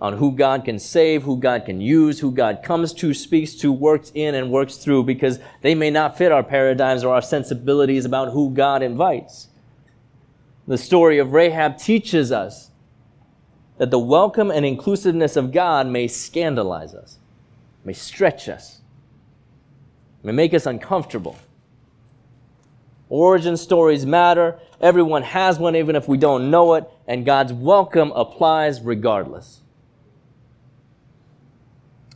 on 0.00 0.18
who 0.18 0.32
God 0.32 0.66
can 0.66 0.78
save, 0.78 1.22
who 1.22 1.38
God 1.38 1.64
can 1.64 1.80
use, 1.80 2.20
who 2.20 2.30
God 2.30 2.62
comes 2.62 2.92
to, 2.94 3.14
speaks 3.14 3.54
to, 3.54 3.72
works 3.72 4.12
in, 4.14 4.34
and 4.34 4.50
works 4.50 4.76
through, 4.76 5.04
because 5.04 5.38
they 5.62 5.74
may 5.74 5.90
not 5.90 6.18
fit 6.18 6.30
our 6.30 6.42
paradigms 6.42 7.04
or 7.04 7.14
our 7.14 7.22
sensibilities 7.22 8.04
about 8.04 8.32
who 8.32 8.50
God 8.50 8.82
invites. 8.82 9.48
The 10.66 10.78
story 10.78 11.18
of 11.18 11.32
Rahab 11.32 11.76
teaches 11.76 12.32
us 12.32 12.70
that 13.76 13.90
the 13.90 13.98
welcome 13.98 14.50
and 14.50 14.64
inclusiveness 14.64 15.36
of 15.36 15.52
God 15.52 15.86
may 15.86 16.08
scandalize 16.08 16.94
us, 16.94 17.18
may 17.84 17.92
stretch 17.92 18.48
us, 18.48 18.80
may 20.22 20.32
make 20.32 20.54
us 20.54 20.64
uncomfortable. 20.64 21.36
Origin 23.10 23.56
stories 23.56 24.06
matter. 24.06 24.58
Everyone 24.80 25.22
has 25.22 25.58
one, 25.58 25.76
even 25.76 25.96
if 25.96 26.08
we 26.08 26.16
don't 26.16 26.50
know 26.50 26.74
it, 26.74 26.88
and 27.06 27.26
God's 27.26 27.52
welcome 27.52 28.10
applies 28.12 28.80
regardless. 28.80 29.60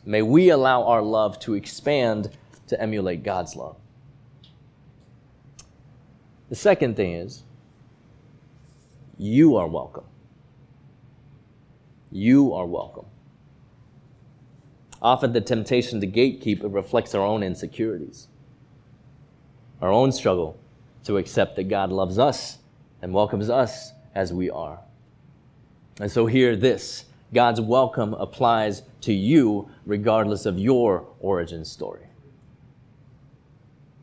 May 0.05 0.23
we 0.23 0.49
allow 0.49 0.83
our 0.85 1.03
love 1.03 1.39
to 1.41 1.53
expand 1.53 2.31
to 2.67 2.81
emulate 2.81 3.21
God's 3.21 3.55
love. 3.55 3.75
The 6.49 6.55
second 6.55 6.95
thing 6.95 7.13
is, 7.13 7.43
you 9.19 9.57
are 9.57 9.67
welcome. 9.67 10.05
You 12.09 12.53
are 12.53 12.65
welcome. 12.65 13.05
Often 15.01 15.33
the 15.33 15.41
temptation 15.41 16.01
to 16.01 16.07
gatekeep 16.07 16.63
it 16.63 16.67
reflects 16.69 17.13
our 17.13 17.21
own 17.21 17.43
insecurities, 17.43 18.27
our 19.81 19.91
own 19.91 20.11
struggle 20.11 20.57
to 21.03 21.17
accept 21.17 21.57
that 21.57 21.65
God 21.65 21.91
loves 21.91 22.17
us 22.17 22.59
and 23.01 23.13
welcomes 23.13 23.49
us 23.49 23.91
as 24.15 24.33
we 24.33 24.49
are. 24.49 24.79
And 25.99 26.09
so, 26.09 26.25
hear 26.25 26.55
this 26.55 27.05
God's 27.33 27.61
welcome 27.61 28.13
applies 28.13 28.83
to 29.01 29.13
you 29.13 29.69
regardless 29.85 30.45
of 30.45 30.57
your 30.57 31.07
origin 31.19 31.65
story. 31.65 32.05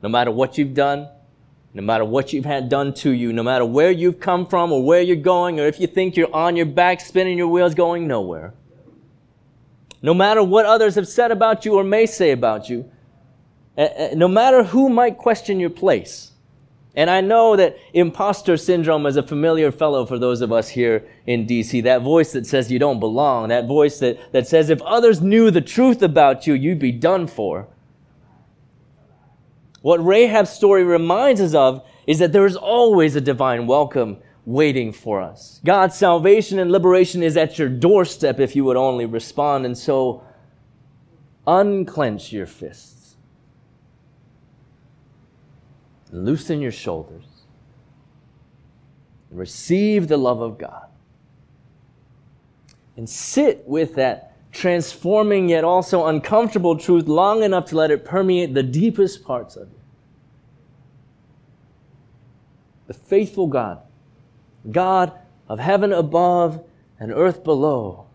No 0.02 0.10
matter 0.10 0.30
what 0.30 0.58
you've 0.58 0.74
done, 0.74 1.08
no 1.76 1.82
matter 1.82 2.06
what 2.06 2.32
you've 2.32 2.46
had 2.46 2.70
done 2.70 2.94
to 2.94 3.10
you, 3.10 3.34
no 3.34 3.42
matter 3.42 3.66
where 3.66 3.90
you've 3.90 4.18
come 4.18 4.46
from 4.46 4.72
or 4.72 4.82
where 4.82 5.02
you're 5.02 5.14
going, 5.14 5.60
or 5.60 5.66
if 5.66 5.78
you 5.78 5.86
think 5.86 6.16
you're 6.16 6.34
on 6.34 6.56
your 6.56 6.64
back 6.64 7.02
spinning 7.02 7.36
your 7.36 7.48
wheels 7.48 7.74
going 7.74 8.08
nowhere. 8.08 8.54
No 10.00 10.14
matter 10.14 10.42
what 10.42 10.64
others 10.64 10.94
have 10.94 11.06
said 11.06 11.30
about 11.30 11.66
you 11.66 11.74
or 11.74 11.84
may 11.84 12.06
say 12.06 12.30
about 12.30 12.70
you, 12.70 12.90
eh, 13.76 13.88
eh, 13.94 14.14
no 14.14 14.26
matter 14.26 14.62
who 14.62 14.88
might 14.88 15.18
question 15.18 15.60
your 15.60 15.68
place. 15.68 16.32
And 16.94 17.10
I 17.10 17.20
know 17.20 17.56
that 17.56 17.76
imposter 17.92 18.56
syndrome 18.56 19.04
is 19.04 19.18
a 19.18 19.22
familiar 19.22 19.70
fellow 19.70 20.06
for 20.06 20.18
those 20.18 20.40
of 20.40 20.50
us 20.52 20.70
here 20.70 21.06
in 21.26 21.46
DC. 21.46 21.82
That 21.82 22.00
voice 22.00 22.32
that 22.32 22.46
says 22.46 22.72
you 22.72 22.78
don't 22.78 23.00
belong. 23.00 23.48
That 23.48 23.66
voice 23.66 23.98
that, 23.98 24.32
that 24.32 24.48
says 24.48 24.70
if 24.70 24.80
others 24.80 25.20
knew 25.20 25.50
the 25.50 25.60
truth 25.60 26.00
about 26.00 26.46
you, 26.46 26.54
you'd 26.54 26.78
be 26.78 26.92
done 26.92 27.26
for. 27.26 27.68
What 29.86 30.04
Rahab's 30.04 30.50
story 30.50 30.82
reminds 30.82 31.40
us 31.40 31.54
of 31.54 31.86
is 32.08 32.18
that 32.18 32.32
there 32.32 32.44
is 32.44 32.56
always 32.56 33.14
a 33.14 33.20
divine 33.20 33.68
welcome 33.68 34.16
waiting 34.44 34.92
for 34.92 35.22
us. 35.22 35.60
God's 35.64 35.94
salvation 35.94 36.58
and 36.58 36.72
liberation 36.72 37.22
is 37.22 37.36
at 37.36 37.56
your 37.56 37.68
doorstep 37.68 38.40
if 38.40 38.56
you 38.56 38.64
would 38.64 38.76
only 38.76 39.06
respond. 39.06 39.64
And 39.64 39.78
so, 39.78 40.24
unclench 41.46 42.32
your 42.32 42.46
fists, 42.46 43.14
loosen 46.10 46.60
your 46.60 46.72
shoulders, 46.72 47.44
receive 49.30 50.08
the 50.08 50.16
love 50.16 50.40
of 50.40 50.58
God. 50.58 50.88
And 52.96 53.08
sit 53.08 53.62
with 53.68 53.94
that 53.94 54.36
transforming 54.50 55.50
yet 55.50 55.62
also 55.62 56.06
uncomfortable 56.06 56.76
truth 56.76 57.06
long 57.06 57.44
enough 57.44 57.66
to 57.66 57.76
let 57.76 57.92
it 57.92 58.04
permeate 58.04 58.52
the 58.52 58.64
deepest 58.64 59.22
parts 59.22 59.54
of 59.54 59.68
you. 59.68 59.75
The 62.86 62.94
faithful 62.94 63.46
God, 63.46 63.80
God 64.70 65.12
of 65.48 65.58
heaven 65.58 65.92
above 65.92 66.64
and 66.98 67.12
earth 67.12 67.44
below, 67.44 68.06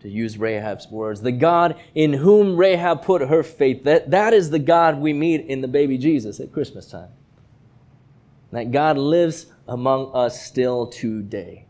to 0.00 0.08
use 0.08 0.36
Rahab's 0.36 0.88
words, 0.90 1.22
the 1.22 1.32
God 1.32 1.80
in 1.94 2.12
whom 2.14 2.56
Rahab 2.56 3.02
put 3.02 3.22
her 3.22 3.42
faith. 3.42 3.84
That, 3.84 4.10
that 4.10 4.32
is 4.34 4.50
the 4.50 4.58
God 4.58 4.98
we 4.98 5.12
meet 5.12 5.46
in 5.46 5.60
the 5.60 5.68
baby 5.68 5.96
Jesus 5.96 6.40
at 6.40 6.52
Christmas 6.52 6.90
time. 6.90 7.10
That 8.50 8.72
God 8.72 8.98
lives 8.98 9.46
among 9.66 10.10
us 10.12 10.44
still 10.44 10.88
today. 10.88 11.66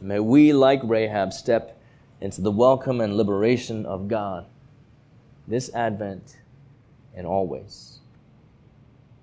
May 0.00 0.20
we, 0.20 0.52
like 0.52 0.80
Rahab, 0.84 1.32
step 1.32 1.80
into 2.20 2.40
the 2.40 2.50
welcome 2.50 3.00
and 3.00 3.16
liberation 3.16 3.84
of 3.84 4.08
God 4.08 4.46
this 5.46 5.72
Advent 5.74 6.38
and 7.14 7.26
always. 7.26 7.91